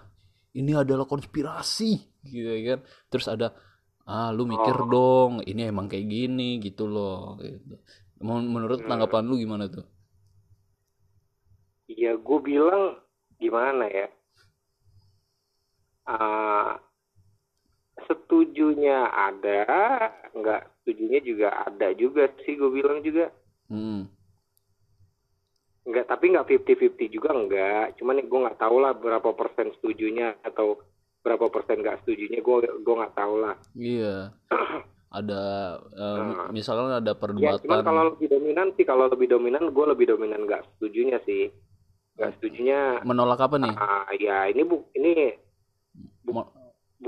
[0.60, 1.92] ini adalah konspirasi
[2.36, 2.80] gitu kan
[3.12, 3.48] terus ada
[4.10, 4.88] ah lu mikir Oh.
[4.94, 7.76] dong ini emang kayak gini gitu loh gitu.
[8.28, 8.90] Men- menurut Hmm.
[8.90, 9.86] tanggapan lu gimana tuh
[11.94, 12.84] Iya, gue bilang
[13.42, 14.08] gimana ya?
[16.06, 16.80] Ah,
[18.06, 19.66] setujunya ada,
[20.32, 22.56] nggak setujunya juga ada juga sih.
[22.56, 23.34] Gue bilang juga
[23.68, 24.02] hmm.
[25.90, 27.98] nggak, tapi nggak 50-50 juga nggak.
[27.98, 30.80] Cuman gue nggak tahu lah berapa persen setujunya atau
[31.20, 32.40] berapa persen nggak setujunya.
[32.40, 33.56] Gue gue nggak tahu lah.
[33.74, 34.30] iya
[35.10, 35.42] ada
[35.90, 36.48] eh, Nah.
[36.54, 40.46] misalkan ada Ya, perdebatan cuman kalau lebih dominan sih, kalau lebih dominan, gue lebih dominan
[40.46, 41.50] nggak setujunya sih.
[42.14, 45.34] Nggak setujunya menolak apa nih Ah, ya ini bu ini
[46.30, 46.52] Mo-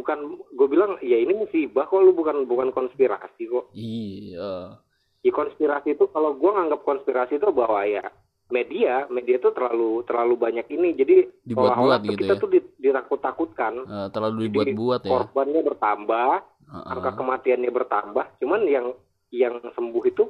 [0.01, 3.69] bukan gue bilang ya ini musibah kok lu bukan bukan konspirasi kok.
[3.71, 4.75] iya
[5.21, 8.01] Ya konspirasi itu kalau gue nganggap konspirasi itu bahwa ya
[8.49, 12.41] media media itu terlalu terlalu banyak ini jadi Dibuat-buat gitu kita ya.
[12.41, 16.31] tuh di- ditakut-takutkan Eh, terlalu dibuat-buat ya korbannya bertambah
[16.67, 16.89] Heeh.
[16.89, 18.87] angka kematiannya bertambah cuman yang
[19.29, 20.25] yang sembuh itu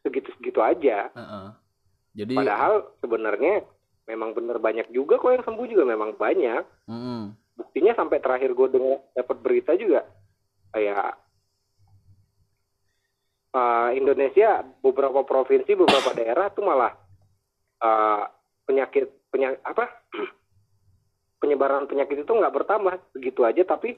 [0.00, 1.46] segitu segitu aja Heeh.
[2.14, 3.66] jadi padahal sebenarnya
[4.06, 7.34] memang bener banyak juga kok yang sembuh juga memang banyak Mm-mm.
[7.60, 10.08] Buktinya sampai terakhir gue dengar dapat berita juga
[10.70, 11.12] kayak
[13.52, 16.92] uh, Indonesia beberapa provinsi beberapa daerah tuh malah
[17.78, 18.24] uh,
[18.64, 19.84] penyakit penyakit apa
[21.40, 23.96] penyebaran penyakit itu nggak bertambah begitu aja tapi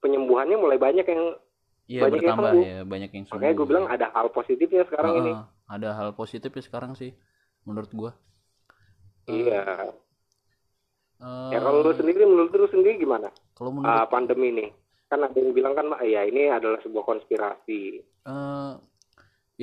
[0.00, 1.24] penyembuhannya mulai banyak yang
[1.84, 2.64] Iya Banyak yang sembuh.
[2.64, 3.36] ya banyak yang sembuh.
[3.36, 7.12] makanya gue bilang ada hal positifnya sekarang ini Heeh, Ada hal positif ya sekarang sih
[7.62, 8.16] menurut gua.
[9.26, 9.92] iya
[11.24, 13.32] Eh, ya kalau lu sendiri menurut lu sendiri gimana?
[13.56, 14.66] kalau menurut uh, pandemi ini.
[15.08, 17.80] Kan ada yang bilang kan ya ini adalah sebuah konspirasi.
[18.04, 18.72] Eh,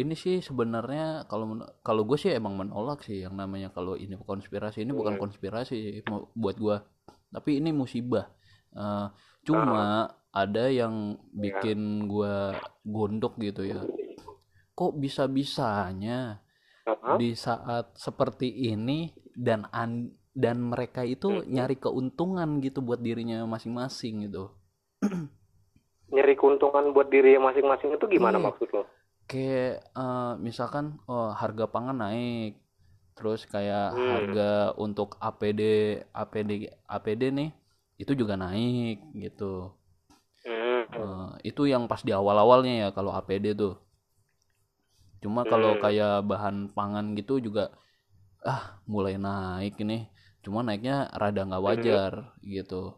[0.02, 4.82] ini sih sebenarnya kalau kalau gue sih emang menolak sih yang namanya kalau ini konspirasi.
[4.82, 5.24] Ini bukan Hmm.
[5.28, 6.02] konspirasi
[6.34, 6.82] buat gua.
[7.30, 8.32] Tapi ini musibah.
[8.71, 9.08] Eh,
[9.45, 13.84] cuma ada yang bikin gua gondok gitu ya.
[14.74, 16.41] Kok bisa bisanya
[17.19, 21.44] di saat seperti ini dan an- dan mereka itu Hmm.
[21.56, 24.51] nyari keuntungan gitu buat dirinya masing-masing gitu
[26.14, 28.45] nyari keuntungan buat diri masing-masing itu gimana Iya.
[28.45, 28.84] maksud lo
[29.30, 32.51] kayak eh, misalkan oh harga pangan naik
[33.18, 34.08] terus kayak Hmm.
[34.12, 34.49] harga
[34.86, 35.62] untuk APD
[36.22, 36.51] APD
[36.95, 37.49] APD nih
[38.03, 39.74] itu juga naik gitu
[40.45, 40.86] Hmm.
[41.01, 43.74] Eh, itu yang pas di awal-awalnya ya kalau APD tuh
[45.22, 45.82] cuma kalau Hmm.
[45.84, 47.64] kayak bahan pangan gitu juga
[48.53, 50.03] ah mulai naik nih
[50.42, 52.12] cuma naiknya rada nggak wajar
[52.42, 52.98] gitu.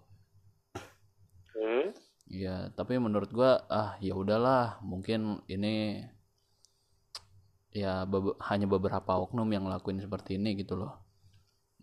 [1.54, 1.94] Hmm.
[2.34, 6.02] ya tapi menurut gua ah ya udahlah mungkin ini
[7.74, 10.98] ya bebe- hanya beberapa oknum yang ngelakuin seperti ini gitu loh.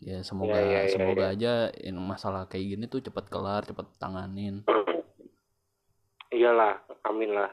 [0.01, 3.85] Ya semoga Ya, ya, ya, semoga aja ini masalah kayak gini tuh cepat kelar cepat
[4.01, 4.65] tanganin
[6.37, 7.51] iyalah amin lah.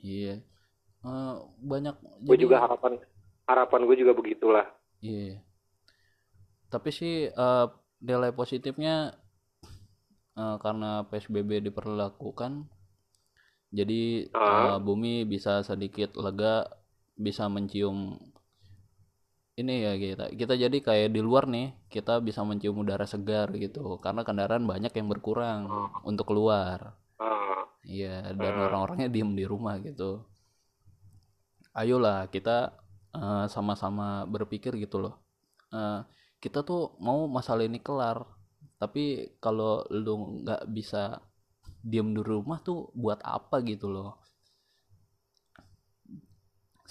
[0.00, 0.40] Iya.
[1.04, 1.94] Eh, banyak
[2.24, 2.92] gue jadi juga harapan
[3.44, 4.66] harapan gue juga begitulah.
[5.04, 5.44] Iya
[6.68, 7.66] tapi sih eh,
[8.04, 9.16] nilai positifnya
[10.36, 12.68] eh, karena PSBB diperlakukan
[13.68, 16.68] jadi eh, bumi bisa sedikit lega
[17.18, 18.16] bisa mencium
[19.58, 23.98] ini ya kita kita jadi kayak di luar nih kita bisa mencium udara segar gitu
[23.98, 25.66] karena kendaraan banyak yang berkurang
[26.06, 26.94] untuk keluar.
[27.18, 30.22] Ah, Iya, dan orang-orangnya diem di rumah gitu.
[31.74, 32.70] Ayolah kita
[33.18, 35.14] eh, sama-sama berpikir gitu loh.
[35.74, 36.00] Eh,
[36.44, 38.18] kita tuh mau masalah ini kelar,
[38.82, 39.04] tapi
[39.44, 39.72] kalau
[40.04, 40.14] lu
[40.44, 41.02] nggak bisa
[41.90, 44.10] diem di rumah tuh buat apa gitu loh?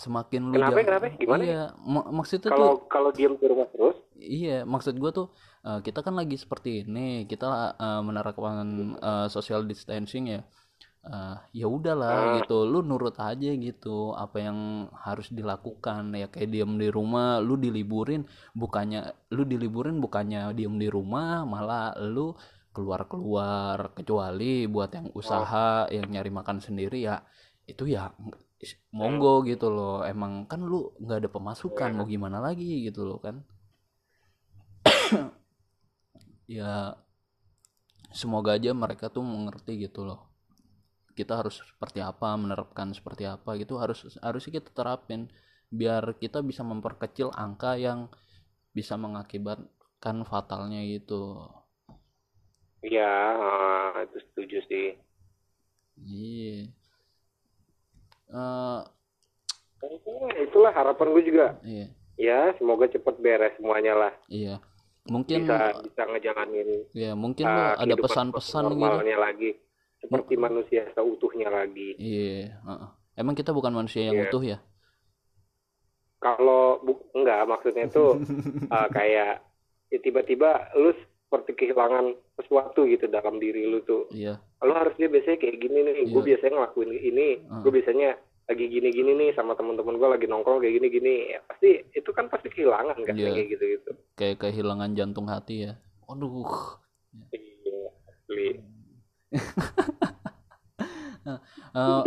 [0.04, 1.06] Semakin lu Kenapa, jauh- kenapa?
[1.20, 1.44] Gimana?
[1.44, 1.60] Iya,
[1.94, 5.28] mak- maksudnya tuh kalau kalau diem di rumah terus Iya, maksud gue tuh
[5.68, 7.00] eh, kita kan lagi seperti ini,
[7.32, 7.46] kita
[7.86, 8.68] eh, menerapkan
[9.10, 10.40] eh, social distancing ya.
[11.08, 14.60] Eh, ya udahlah gitu, lu nurut aja gitu apa yang
[14.92, 16.12] harus dilakukan.
[16.12, 21.96] Ya kayak diem di rumah, lu diliburin bukannya lu diliburin bukannya diem di rumah, malah
[22.02, 22.36] lu
[22.76, 23.96] keluar-keluar.
[23.96, 27.24] Kecuali buat yang usaha yang nyari makan sendiri ya
[27.64, 28.12] itu ya
[28.92, 30.04] monggo gitu loh.
[30.04, 33.36] Emang kan lu nggak ada pemasukan mau gimana lagi gitu loh kan.
[36.48, 36.96] Ya
[38.16, 40.37] semoga aja mereka tuh mengerti gitu loh
[41.18, 45.26] kita harus seperti apa menerapkan seperti apa gitu harus harusnya kita terapin
[45.74, 48.14] biar kita bisa memperkecil angka yang
[48.78, 51.42] bisa mengakibatkan fatalnya gitu.
[52.86, 54.88] Ya ah, itu setuju sih.
[55.98, 56.70] Iya.
[58.30, 58.82] Eh,
[59.78, 61.48] Eh, itulah harapan gue juga.
[61.62, 61.88] Iya.
[62.18, 64.14] Ya semoga cepet beres semuanya lah.
[64.26, 64.58] Iya.
[65.08, 68.76] Mungkin bisa bisa ngejalanin ya mungkin uh, ada pesan-pesan gitu.
[68.76, 69.56] normalnya lagi
[70.08, 72.90] seperti manusia seutuhnya lagi iya heeh.
[73.16, 74.26] emang kita bukan manusia yang Iya.
[74.26, 74.58] utuh ya
[76.18, 78.18] kalau bu enggak maksudnya itu
[78.68, 79.44] uh, kayak
[79.88, 80.92] ya tiba-tiba lu
[81.24, 85.94] seperti kehilangan sesuatu gitu dalam diri lu tuh iya lu harusnya biasanya kayak gini nih
[86.06, 86.28] gue Iya.
[86.28, 87.62] biasanya ngelakuin ini Ah.
[87.62, 88.10] gue biasanya
[88.48, 92.48] lagi gini-gini nih sama teman-teman gue lagi nongkrong kayak gini-gini ya pasti itu kan pasti
[92.48, 93.30] kehilangan kan Iya.
[93.30, 95.74] kayak gitu-gitu kayak kehilangan jantung hati ya
[96.08, 96.80] aduh
[97.30, 98.64] iya asli.
[101.78, 102.04] Eh,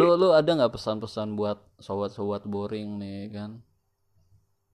[0.00, 3.60] lu lu ada nggak pesan-pesan buat sobat-sobat boring nih kan?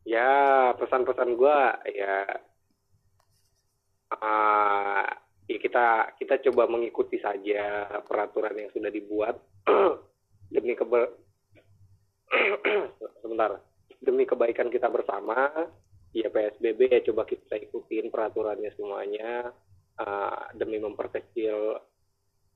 [0.06, 1.58] Ya pesan-pesan gue
[1.98, 2.16] ya
[4.14, 5.04] ah,
[5.50, 9.34] ya kita kita coba mengikuti saja peraturan yang sudah dibuat.
[10.54, 11.10] Demi kebe
[13.26, 13.58] sebentar
[14.00, 15.50] demi kebaikan kita bersama
[16.14, 19.52] ya PSBB ya coba kita ikutin peraturannya semuanya
[19.96, 21.80] ah, demi memperkecil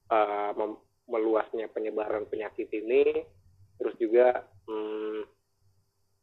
[0.08, 3.24] ah, mem- meluasnya penyebaran penyakit ini.
[3.74, 4.26] Terus juga
[4.64, 5.18] hmm,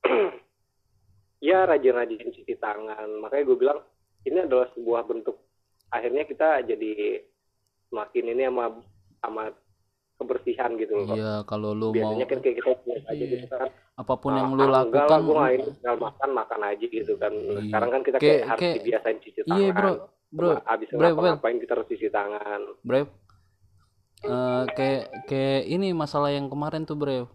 [1.41, 3.09] ya rajin-rajin cuci tangan.
[3.19, 3.79] Makanya gue bilang
[4.23, 5.37] ini adalah sebuah bentuk
[5.89, 7.19] akhirnya kita jadi
[7.89, 8.65] semakin ini sama
[9.19, 9.43] sama
[10.15, 13.33] kebersihan gitu loh iya kalau lu mau biasanya kan kayak kita biasa aja Iya.
[13.35, 13.69] gitu kan.
[13.97, 16.85] Apa pun yang "Ah, lu ah, enggak lakukan gue nggak ini tinggal makan makan aja
[16.87, 17.33] gitu kan.
[17.33, 17.59] Iya.
[17.65, 19.91] sekarang kan kita Kayak- kayak, harus kayak- dibiasain cuci tangan iya bro
[20.31, 21.33] bro abis bro, bro.
[21.35, 22.61] ngapa-ngapain kita harus cuci tangan?
[22.83, 23.01] Bre,
[24.21, 27.25] Eh, kayak kayak ini masalah yang kemarin tuh Bre,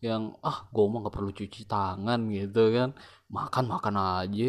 [0.00, 2.90] yang ah gue mah nggak perlu cuci tangan gitu kan,
[3.28, 4.48] makan makan aja,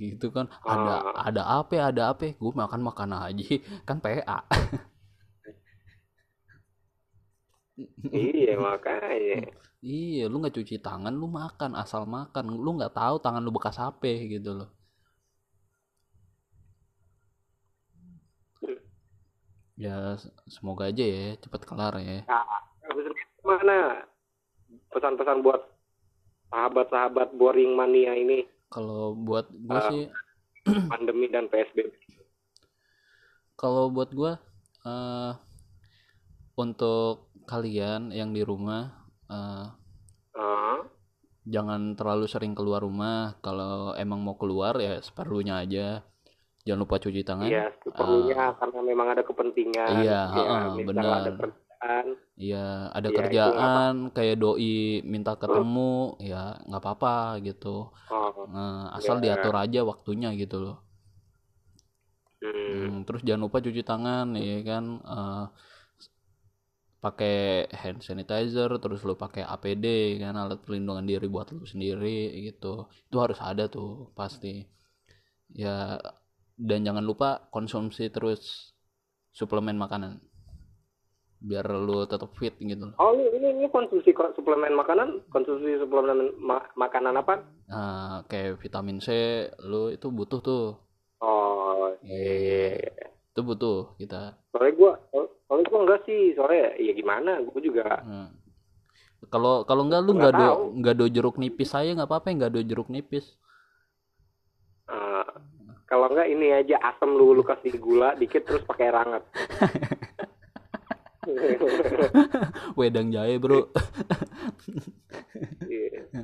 [0.00, 1.28] gitu kan, ada Ah.
[1.28, 3.44] ada apa ada apa, gue makan makan aja,
[3.88, 4.38] kan PA.
[8.12, 9.36] iya makanya.
[9.84, 11.70] Iya, lu nggak cuci tangan, lu makan.
[11.82, 14.68] Asal makan, lu nggak tahu tangan lu bekas apa gitu loh.
[19.76, 20.16] Ya
[20.48, 22.24] semoga aja ya cepet kelar ya.
[22.24, 22.44] nah
[23.44, 24.02] mana
[24.90, 25.62] pesan-pesan buat
[26.50, 30.04] sahabat-sahabat boring mania ini Kalau buat gue sih
[30.90, 31.94] pandemi dan PSBB
[33.54, 34.40] Kalau buat gua
[34.82, 35.32] eh
[36.56, 38.90] untuk kalian yang di rumah
[39.30, 39.66] eh
[40.36, 40.84] Ah,
[41.48, 43.40] jangan terlalu sering keluar rumah.
[43.40, 46.04] Kalau emang mau keluar ya seperlunya aja.
[46.66, 47.48] Jangan lupa cuci tangan.
[47.48, 47.62] Iya,
[47.96, 49.88] perlunya karena memang ada kepentingan.
[49.88, 50.02] Ah.
[50.02, 51.20] Iya, ya, misal benar.
[51.22, 52.06] ada kerjaan.
[52.44, 52.56] Iya,
[52.96, 54.74] ada itu kerjaan kayak doi
[55.12, 56.36] minta ketemu, ya
[56.68, 57.14] nggak apa-apa
[57.48, 57.68] gitu.
[58.10, 59.24] Oh, Eh, asal Iya.
[59.24, 60.76] diatur aja waktunya gitu loh.
[62.42, 65.44] hmm, Hmm, terus jangan lupa cuci tangan ya kan eh,
[67.04, 67.36] pakai
[67.80, 69.86] hand sanitizer terus lu pakai APD
[70.22, 72.74] kan alat pelindungan diri buat lu sendiri gitu
[73.08, 74.52] itu harus ada tuh pasti
[75.54, 75.98] ya
[76.56, 78.72] dan jangan lupa konsumsi terus
[79.36, 80.16] suplemen makanan
[81.36, 86.32] biar lu tetap fit gitu loh Oh ini ini, konsumsi ko- suplemen makanan, konsumsi suplemen
[86.40, 87.44] ma- makanan apa?
[87.68, 89.10] nah kayak vitamin C
[89.68, 90.64] lu itu butuh tuh
[91.20, 92.80] Oh iya.
[93.32, 94.92] itu butuh kita Soalnya gua,
[95.44, 98.32] soalnya gua enggak sih, soalnya ya gimana, gua juga Nah.
[99.28, 100.62] kalau kalau enggak lu Nggak nggak do tahu.
[100.80, 103.36] nggak do jeruk nipis saya nggak apa-apa nggak do jeruk nipis
[105.86, 109.22] kalau enggak ini aja asam lu lu kasih gula dikit terus pakai air hangat.
[112.78, 113.66] wedang jahe bro
[115.66, 116.22] Iya.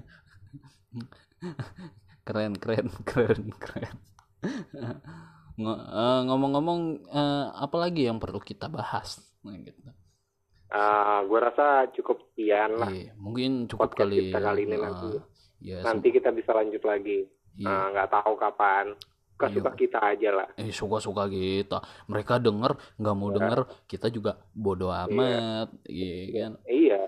[2.22, 3.96] keren keren keren keren
[5.58, 9.90] eh, ngomong-ngomong eh, apa lagi yang perlu kita bahas nah, gitu.
[10.72, 12.88] Ah, gua rasa cukup sekian lah.
[12.88, 15.08] Iya, mungkin cukup Podcast kali kita kali ini Ah, nanti.
[15.60, 17.28] ya Nanti kita bisa lanjut lagi.
[17.60, 17.68] iya.
[17.68, 18.96] Ah, nggak tahu kapan.
[19.32, 20.48] Suka-suka kita aja lah.
[20.54, 23.36] eh suka-suka kita mereka denger nggak mau Iya.
[23.36, 27.00] denger kita juga bodoh amat iya kan Iya.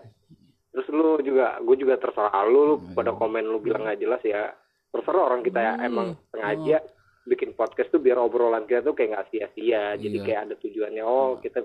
[0.69, 2.95] Terus lu juga, gue juga terserah lu, lu Iya.
[2.95, 4.51] pada komen lu bilang nggak jelas ya.
[4.91, 5.87] Terserah orang kita ya Iya.
[5.87, 6.79] emang sengaja
[7.25, 9.95] bikin podcast tuh biar obrolan kita tuh kayak nggak sia-sia.
[9.95, 10.25] Jadi Iya.
[10.25, 11.03] kayak ada tujuannya.
[11.03, 11.63] Oh kita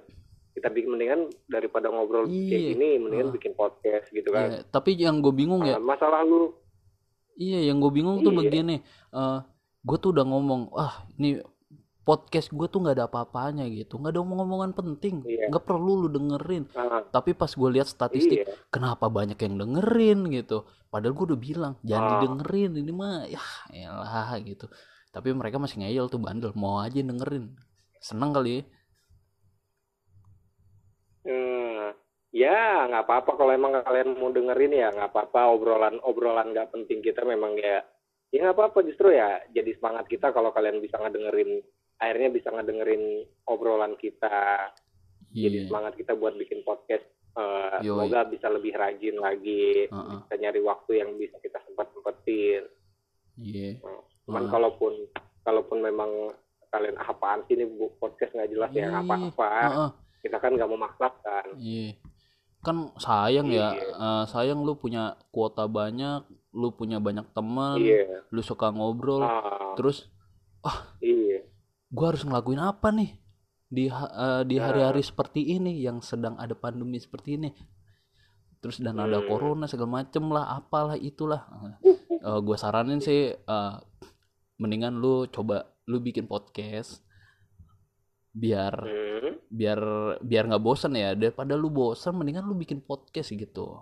[0.50, 2.70] kita bikin mendingan daripada ngobrol kayak Iya.
[2.70, 4.50] gini, mendingan bikin podcast gitu kan.
[4.52, 6.54] Iya, tapi yang gue bingung ya Ah, masalah lu,
[7.34, 8.40] Iya, yang gue bingung tuh Iya.
[8.42, 8.76] begini.
[9.10, 9.40] eh
[9.80, 11.40] gue tuh udah ngomong, ah ini
[12.04, 15.54] podcast gue tuh nggak ada apa-apanya gitu, nggak ada omong-omongan penting, Iya.
[15.54, 16.66] nggak perlu lu dengerin.
[16.74, 20.66] ah, Tapi pas gue lihat statistik, iya, kenapa banyak yang dengerin gitu?
[20.90, 22.12] Padahal gue udah bilang jangan Ah.
[22.18, 24.66] didengerin ini mah, ya elah gitu.
[25.10, 27.54] Tapi mereka masih ngeyel tuh bandel, mau aja dengerin.
[28.02, 28.64] Seneng kali ya.
[31.20, 31.94] Hmm,
[32.32, 37.04] ya nggak apa-apa kalau emang kalian mau dengerin ya nggak apa-apa obrolan obrolan nggak penting
[37.04, 37.84] kita memang ya
[38.30, 41.62] ya nggak apa-apa justru ya jadi semangat kita kalau kalian bisa ngedengerin
[41.98, 43.04] akhirnya bisa ngedengerin
[43.46, 44.70] obrolan kita
[45.30, 45.68] jadi Iya.
[45.68, 47.06] semangat kita buat bikin podcast
[47.80, 47.86] Yoi.
[47.86, 50.18] semoga bisa lebih rajin lagi Heeh.
[50.20, 52.64] bisa nyari waktu yang bisa kita sempat sempetin
[53.36, 53.80] Iya.
[54.26, 54.52] cuman Ah.
[54.52, 54.94] kalaupun
[55.42, 56.12] kalaupun memang
[56.70, 57.66] kalian "Ah, apaan sih ini
[57.96, 59.10] podcast nggak jelas ya nggak Iya.
[59.10, 59.90] apa-apa Heeh.
[60.22, 61.98] kita kan nggak memaksakan Iya.
[62.60, 63.96] Kan sayang ya, Iya.
[63.96, 69.74] eh, sayang lu punya kuota banyak, lu punya banyak teman, iya lu suka ngobrol, Ah,
[69.74, 70.10] terus
[71.00, 71.46] iya
[71.88, 73.18] gua harus ngelakuin apa nih
[73.68, 74.64] di eh, di Nah.
[74.66, 77.54] hari-hari seperti ini yang sedang ada pandemi seperti ini.
[78.60, 79.28] Terus dan ada Hmm.
[79.30, 81.46] corona segala macem lah, apalah itulah.
[82.20, 83.74] Eh, gua saranin sih eh,
[84.58, 87.00] mendingan lu coba lu bikin podcast
[88.30, 89.40] biar Hmm.
[89.50, 89.80] biar
[90.20, 93.80] biar nggak bosan ya daripada lu bosan mendingan lu bikin podcast gitu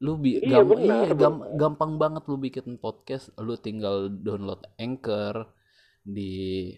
[0.00, 4.64] lu bi Iya, gam- benar, iya, gam- gampang banget lu bikin podcast lu tinggal download
[4.76, 5.52] Anchor
[6.02, 6.72] di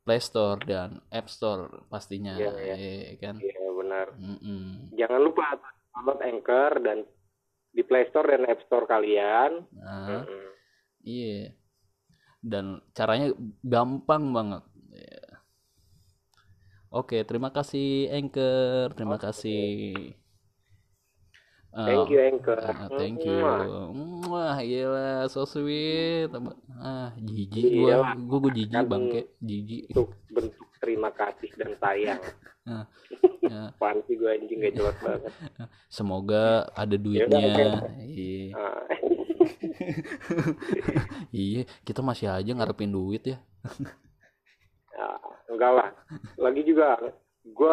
[0.00, 2.74] Play Store dan App Store pastinya Iya, iya.
[2.74, 4.06] iya kan Iya benar.
[4.16, 4.92] Mm-mm.
[4.92, 5.60] Jangan lupa
[5.92, 6.98] download Anchor dan
[7.68, 9.68] di Play Store dan App Store kalian.
[9.70, 10.48] nah Mm-mm.
[11.00, 11.52] iya
[12.40, 13.28] dan caranya
[13.60, 15.24] gampang banget Iya.
[16.90, 20.16] oke terima kasih Anchor terima kasih
[21.68, 22.58] Eh, Thank you Anchor.
[22.58, 23.38] Ah, thank you.
[24.24, 26.26] Wah, gila, so sweet.
[26.74, 27.94] Ah, jijik Iya gua.
[28.02, 28.12] lah.
[28.18, 29.82] Gua gua jijik Kan- bangke, jijik.
[29.92, 32.20] Untuk bentuk terima kasih dan sayang.
[33.42, 35.30] Ya, Apaan sih gue anjing gak jelas banget.
[35.88, 37.38] semoga ada Ya duitnya.
[37.98, 38.52] Iya.
[38.52, 38.82] Ah,
[41.34, 43.38] Iya, kita masih aja ngarepin duit ya.
[44.90, 45.08] ya,
[45.48, 45.88] enggak lah.
[46.36, 46.98] Lagi juga
[47.42, 47.72] gue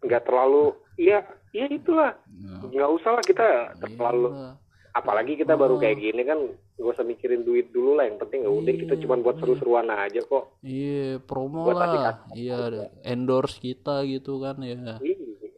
[0.00, 0.72] nggak terlalu.
[0.96, 1.18] Iya,
[1.50, 2.12] iya itulah.
[2.28, 3.46] Nah, Nggak usah lah kita
[3.78, 4.28] terlalu.
[4.30, 4.50] iya.
[4.92, 6.36] Apalagi kita baru kayak gini kan
[6.76, 8.04] gak usah mikirin duit dulu lah.
[8.04, 10.44] Yang penting ya udah kita Iya, cuma buat seru-seruan aja kok.
[10.60, 12.16] Iya, promo Buat lah.
[12.36, 12.58] Iya,
[13.00, 14.76] endorse kita gitu kan ya.
[14.76, 14.96] Iya.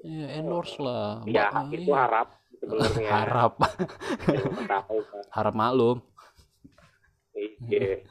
[0.05, 1.27] Iya, endorse lah.
[1.27, 1.99] Ya, Ba- itu iya.
[1.99, 2.29] harap
[2.63, 3.09] sebenarnya.
[3.19, 3.53] harap
[5.35, 5.99] harap maklum.
[7.65, 8.05] Iya.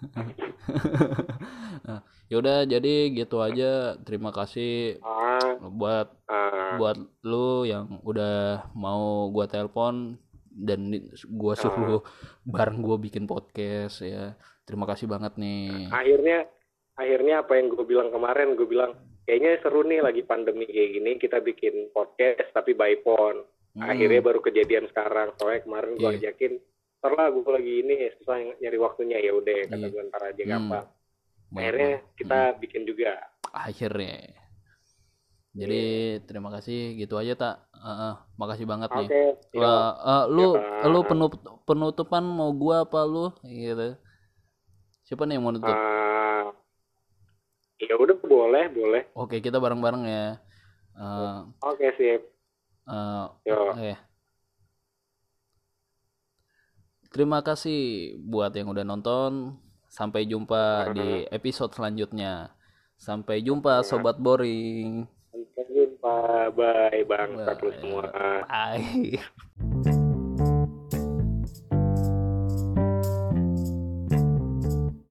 [2.32, 3.94] Yaudah, jadi gitu aja.
[4.02, 10.18] Terima kasih Ah, buat ah, buat lu yang udah mau gua telepon
[10.50, 10.90] dan
[11.30, 12.02] gua suruh
[12.44, 14.34] bareng gua bikin podcast ya.
[14.64, 15.88] Terima kasih banget nih.
[15.92, 16.48] akhirnya
[16.94, 18.94] akhirnya apa yang gue bilang kemarin gue bilang
[19.26, 23.44] kayaknya seru nih lagi pandemi kayak gini kita bikin podcast tapi by phone.
[23.74, 25.34] Hmm, Akhirnya baru kejadian sekarang.
[25.36, 26.18] Soalnya kemarin gue Iya.
[26.32, 26.52] ajakin
[27.04, 29.92] ntar lah gue lagi ini susah nyari waktunya ya udah kata Iya.
[29.92, 30.48] gue ntar aja Hmm.
[30.48, 30.86] gampang.
[31.52, 33.12] baik, Akhirnya kita bikin juga.
[33.52, 34.32] akhirnya.
[35.54, 35.84] Jadi
[36.24, 37.56] terima kasih gitu aja tak.
[37.76, 39.04] Heeh, makasih banget Oke.
[39.04, 39.08] nih.
[39.60, 44.00] Wah, eh, lu Ya, lu penup- penutupan mau gua apa lu gitu.
[45.04, 45.68] Siapa nih yang mau nutup?
[45.68, 46.50] Ah,
[47.84, 49.04] ya udah boleh boleh.
[49.14, 50.40] Oke, kita bareng-bareng ya.
[50.96, 52.22] Eh, Oke sip.
[52.88, 53.60] eh, Yo.
[53.78, 54.00] eh.
[57.14, 59.54] Terima kasih buat yang udah nonton.
[59.86, 62.50] Sampai jumpa di episode selanjutnya.
[62.98, 65.06] Sampai jumpa sobat boring.
[65.30, 66.50] Sampai jumpa.
[66.58, 67.30] Bye bang.
[67.78, 68.10] semua.
[68.50, 69.94] Bye.